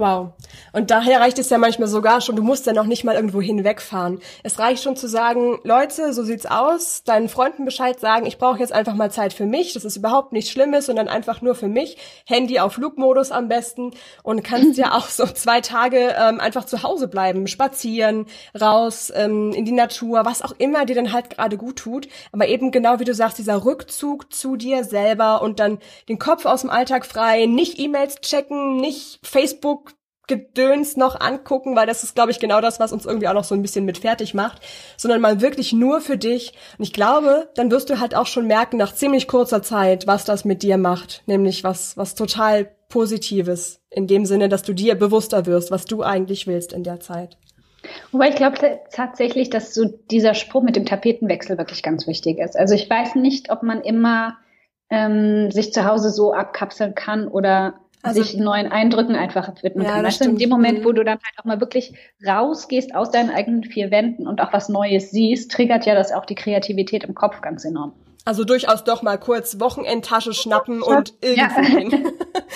Wow. 0.00 0.32
Und 0.72 0.90
daher 0.90 1.20
reicht 1.20 1.38
es 1.38 1.50
ja 1.50 1.58
manchmal 1.58 1.86
sogar 1.86 2.22
schon, 2.22 2.34
du 2.34 2.42
musst 2.42 2.64
ja 2.64 2.72
noch 2.72 2.86
nicht 2.86 3.04
mal 3.04 3.16
irgendwo 3.16 3.42
hinwegfahren. 3.42 4.18
Es 4.42 4.58
reicht 4.58 4.82
schon 4.82 4.96
zu 4.96 5.08
sagen, 5.08 5.58
Leute, 5.62 6.14
so 6.14 6.22
sieht's 6.22 6.46
aus, 6.46 7.04
deinen 7.04 7.28
Freunden 7.28 7.66
Bescheid 7.66 8.00
sagen, 8.00 8.24
ich 8.24 8.38
brauche 8.38 8.60
jetzt 8.60 8.72
einfach 8.72 8.94
mal 8.94 9.10
Zeit 9.10 9.34
für 9.34 9.44
mich, 9.44 9.74
das 9.74 9.84
ist 9.84 9.98
überhaupt 9.98 10.32
nichts 10.32 10.50
Schlimmes, 10.50 10.86
sondern 10.86 11.08
einfach 11.08 11.42
nur 11.42 11.54
für 11.54 11.68
mich. 11.68 11.98
Handy 12.24 12.60
auf 12.60 12.72
Flugmodus 12.72 13.30
am 13.30 13.48
besten 13.48 13.90
und 14.22 14.42
kannst 14.42 14.78
ja 14.78 14.96
auch 14.96 15.06
so 15.06 15.26
zwei 15.26 15.60
Tage 15.60 16.14
ähm, 16.18 16.40
einfach 16.40 16.64
zu 16.64 16.82
Hause 16.82 17.06
bleiben, 17.06 17.46
spazieren, 17.46 18.24
raus 18.58 19.12
ähm, 19.14 19.52
in 19.52 19.66
die 19.66 19.72
Natur, 19.72 20.24
was 20.24 20.40
auch 20.40 20.54
immer 20.56 20.86
dir 20.86 20.96
dann 20.96 21.12
halt 21.12 21.28
gerade 21.28 21.58
gut 21.58 21.76
tut. 21.76 22.08
Aber 22.32 22.48
eben 22.48 22.70
genau 22.70 23.00
wie 23.00 23.04
du 23.04 23.12
sagst, 23.12 23.36
dieser 23.36 23.66
Rückzug 23.66 24.32
zu 24.32 24.56
dir 24.56 24.82
selber 24.82 25.42
und 25.42 25.60
dann 25.60 25.78
den 26.08 26.18
Kopf 26.18 26.46
aus 26.46 26.62
dem 26.62 26.70
Alltag 26.70 27.04
frei, 27.04 27.44
nicht 27.44 27.78
E-Mails 27.78 28.22
checken, 28.22 28.78
nicht 28.78 29.20
Facebook 29.22 29.89
Gedöns 30.30 30.96
noch 30.96 31.20
angucken, 31.20 31.74
weil 31.74 31.88
das 31.88 32.04
ist, 32.04 32.14
glaube 32.14 32.30
ich, 32.30 32.38
genau 32.38 32.60
das, 32.60 32.78
was 32.78 32.92
uns 32.92 33.04
irgendwie 33.04 33.26
auch 33.26 33.34
noch 33.34 33.44
so 33.44 33.56
ein 33.56 33.62
bisschen 33.62 33.84
mit 33.84 33.98
fertig 33.98 34.32
macht, 34.32 34.62
sondern 34.96 35.20
mal 35.20 35.40
wirklich 35.40 35.72
nur 35.72 36.00
für 36.00 36.16
dich. 36.16 36.52
Und 36.78 36.84
ich 36.84 36.92
glaube, 36.92 37.50
dann 37.56 37.72
wirst 37.72 37.90
du 37.90 37.98
halt 37.98 38.14
auch 38.14 38.26
schon 38.26 38.46
merken, 38.46 38.76
nach 38.76 38.94
ziemlich 38.94 39.26
kurzer 39.26 39.62
Zeit, 39.62 40.06
was 40.06 40.24
das 40.24 40.44
mit 40.44 40.62
dir 40.62 40.78
macht. 40.78 41.24
Nämlich 41.26 41.64
was, 41.64 41.96
was 41.96 42.14
total 42.14 42.70
Positives. 42.88 43.80
In 43.90 44.06
dem 44.06 44.24
Sinne, 44.24 44.48
dass 44.48 44.62
du 44.62 44.72
dir 44.72 44.94
bewusster 44.94 45.46
wirst, 45.46 45.72
was 45.72 45.84
du 45.84 46.02
eigentlich 46.04 46.46
willst 46.46 46.72
in 46.72 46.84
der 46.84 47.00
Zeit. 47.00 47.36
Wobei 48.12 48.28
ich 48.28 48.36
glaube 48.36 48.56
tatsächlich, 48.92 49.50
dass 49.50 49.74
so 49.74 49.86
dieser 50.10 50.34
Spruch 50.34 50.62
mit 50.62 50.76
dem 50.76 50.86
Tapetenwechsel 50.86 51.58
wirklich 51.58 51.82
ganz 51.82 52.06
wichtig 52.06 52.38
ist. 52.38 52.56
Also 52.56 52.74
ich 52.74 52.88
weiß 52.88 53.16
nicht, 53.16 53.50
ob 53.50 53.62
man 53.62 53.80
immer 53.82 54.36
ähm, 54.90 55.50
sich 55.50 55.72
zu 55.72 55.84
Hause 55.84 56.10
so 56.10 56.32
abkapseln 56.32 56.94
kann 56.94 57.26
oder 57.26 57.74
also, 58.02 58.22
sich 58.22 58.36
neuen 58.36 58.70
Eindrücken 58.70 59.14
einfach 59.14 59.50
widmen 59.62 59.84
ja, 59.84 59.92
kann. 59.92 60.04
Weißt 60.04 60.22
in 60.22 60.36
dem 60.36 60.50
Moment, 60.50 60.84
wo 60.84 60.90
mhm. 60.90 60.94
du 60.96 61.04
dann 61.04 61.18
halt 61.18 61.38
auch 61.38 61.44
mal 61.44 61.60
wirklich 61.60 61.94
rausgehst 62.26 62.94
aus 62.94 63.10
deinen 63.10 63.30
eigenen 63.30 63.64
vier 63.64 63.90
Wänden 63.90 64.26
und 64.26 64.40
auch 64.40 64.52
was 64.52 64.68
Neues 64.68 65.10
siehst, 65.10 65.50
triggert 65.50 65.86
ja 65.86 65.94
das 65.94 66.12
auch 66.12 66.24
die 66.24 66.34
Kreativität 66.34 67.04
im 67.04 67.14
Kopf 67.14 67.40
ganz 67.40 67.64
enorm. 67.64 67.92
Also 68.24 68.44
durchaus 68.44 68.84
doch 68.84 69.02
mal 69.02 69.18
kurz 69.18 69.60
Wochenendtasche 69.60 70.34
schnappen 70.34 70.82
und 70.82 71.14
irgendwo 71.22 71.62
hin. 71.62 71.90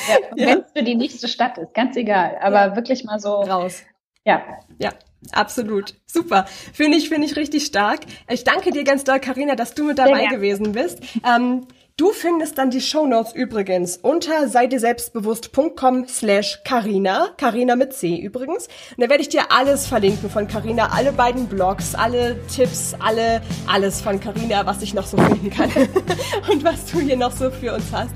ja, 0.09 0.16
ja. 0.37 0.46
Wenn 0.46 0.59
es 0.61 0.72
für 0.72 0.83
die 0.83 0.94
nächste 0.94 1.28
Stadt 1.28 1.59
ist, 1.59 1.74
ganz 1.74 1.96
egal. 1.96 2.37
Aber 2.42 2.66
ja. 2.66 2.76
wirklich 2.76 3.04
mal 3.04 3.18
so. 3.18 3.30
Raus. 3.30 3.83
Ja. 4.24 4.42
Ja. 4.78 4.90
Absolut. 5.33 5.94
Super. 6.07 6.44
Finde 6.72 6.98
ich, 6.98 7.09
finde 7.09 7.26
ich 7.26 7.37
richtig 7.37 7.64
stark. 7.64 8.00
Ich 8.28 8.44
danke 8.44 8.72
dir 8.72 8.85
ganz 8.85 9.04
doll, 9.04 9.20
Karina, 9.20 9.54
dass 9.54 9.74
du 9.74 9.85
mit 9.85 9.98
dabei 9.98 10.26
gewesen 10.26 10.72
bist. 10.72 11.00
Ähm, 11.24 11.66
Du 11.96 12.11
findest 12.11 12.59
dann 12.59 12.70
die 12.70 12.80
Shownotes 12.80 13.33
übrigens 13.37 13.98
unter 13.98 14.48
seideselbstbewusst.com 14.48 16.09
slash 16.09 16.61
Carina, 16.64 17.28
Carina 17.37 17.76
mit 17.76 17.92
C 17.92 18.16
übrigens. 18.16 18.66
Und 18.96 19.04
da 19.04 19.09
werde 19.09 19.22
ich 19.22 19.28
dir 19.28 19.52
alles 19.52 19.87
verlinken 19.87 20.28
von 20.28 20.48
Carina, 20.48 20.88
alle 20.92 21.12
beiden 21.12 21.46
Blogs, 21.46 21.94
alle 21.94 22.37
Tipps, 22.48 22.96
alle, 22.98 23.42
alles 23.68 24.00
von 24.00 24.18
Carina, 24.18 24.66
was 24.66 24.83
ich 24.83 24.92
noch 24.92 25.07
so 25.07 25.16
finden 25.16 25.50
kann 25.50 25.70
und 26.50 26.64
was 26.64 26.87
du 26.87 26.98
hier 26.98 27.16
noch 27.16 27.30
so 27.30 27.48
für 27.52 27.72
uns 27.72 27.85
hast. 27.92 28.14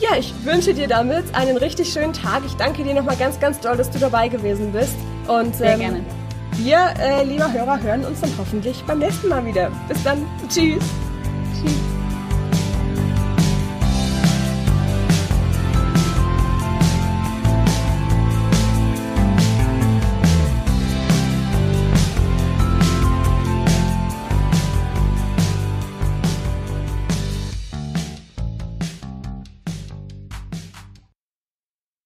Ja, 0.00 0.16
ich 0.18 0.32
wünsche 0.46 0.72
dir 0.72 0.88
damit 0.88 1.24
einen 1.34 1.58
richtig 1.58 1.92
schönen 1.92 2.14
Tag. 2.14 2.44
Ich 2.46 2.54
danke 2.54 2.82
dir 2.82 2.94
nochmal 2.94 3.16
ganz, 3.16 3.38
ganz 3.38 3.60
doll, 3.60 3.76
dass 3.76 3.90
du 3.90 3.98
dabei 3.98 4.28
gewesen 4.28 4.72
bist. 4.72 4.96
Und, 5.28 5.54
Sehr 5.54 5.74
ähm, 5.74 5.80
gerne. 5.80 6.04
Wir, 6.52 6.94
äh, 6.98 7.24
lieber 7.24 7.52
Hörer, 7.52 7.78
hören 7.82 8.06
uns 8.06 8.22
dann 8.22 8.30
hoffentlich 8.38 8.82
beim 8.86 9.00
nächsten 9.00 9.28
Mal 9.28 9.44
wieder. 9.44 9.70
Bis 9.86 10.02
dann. 10.02 10.24
Tschüss. 10.48 10.82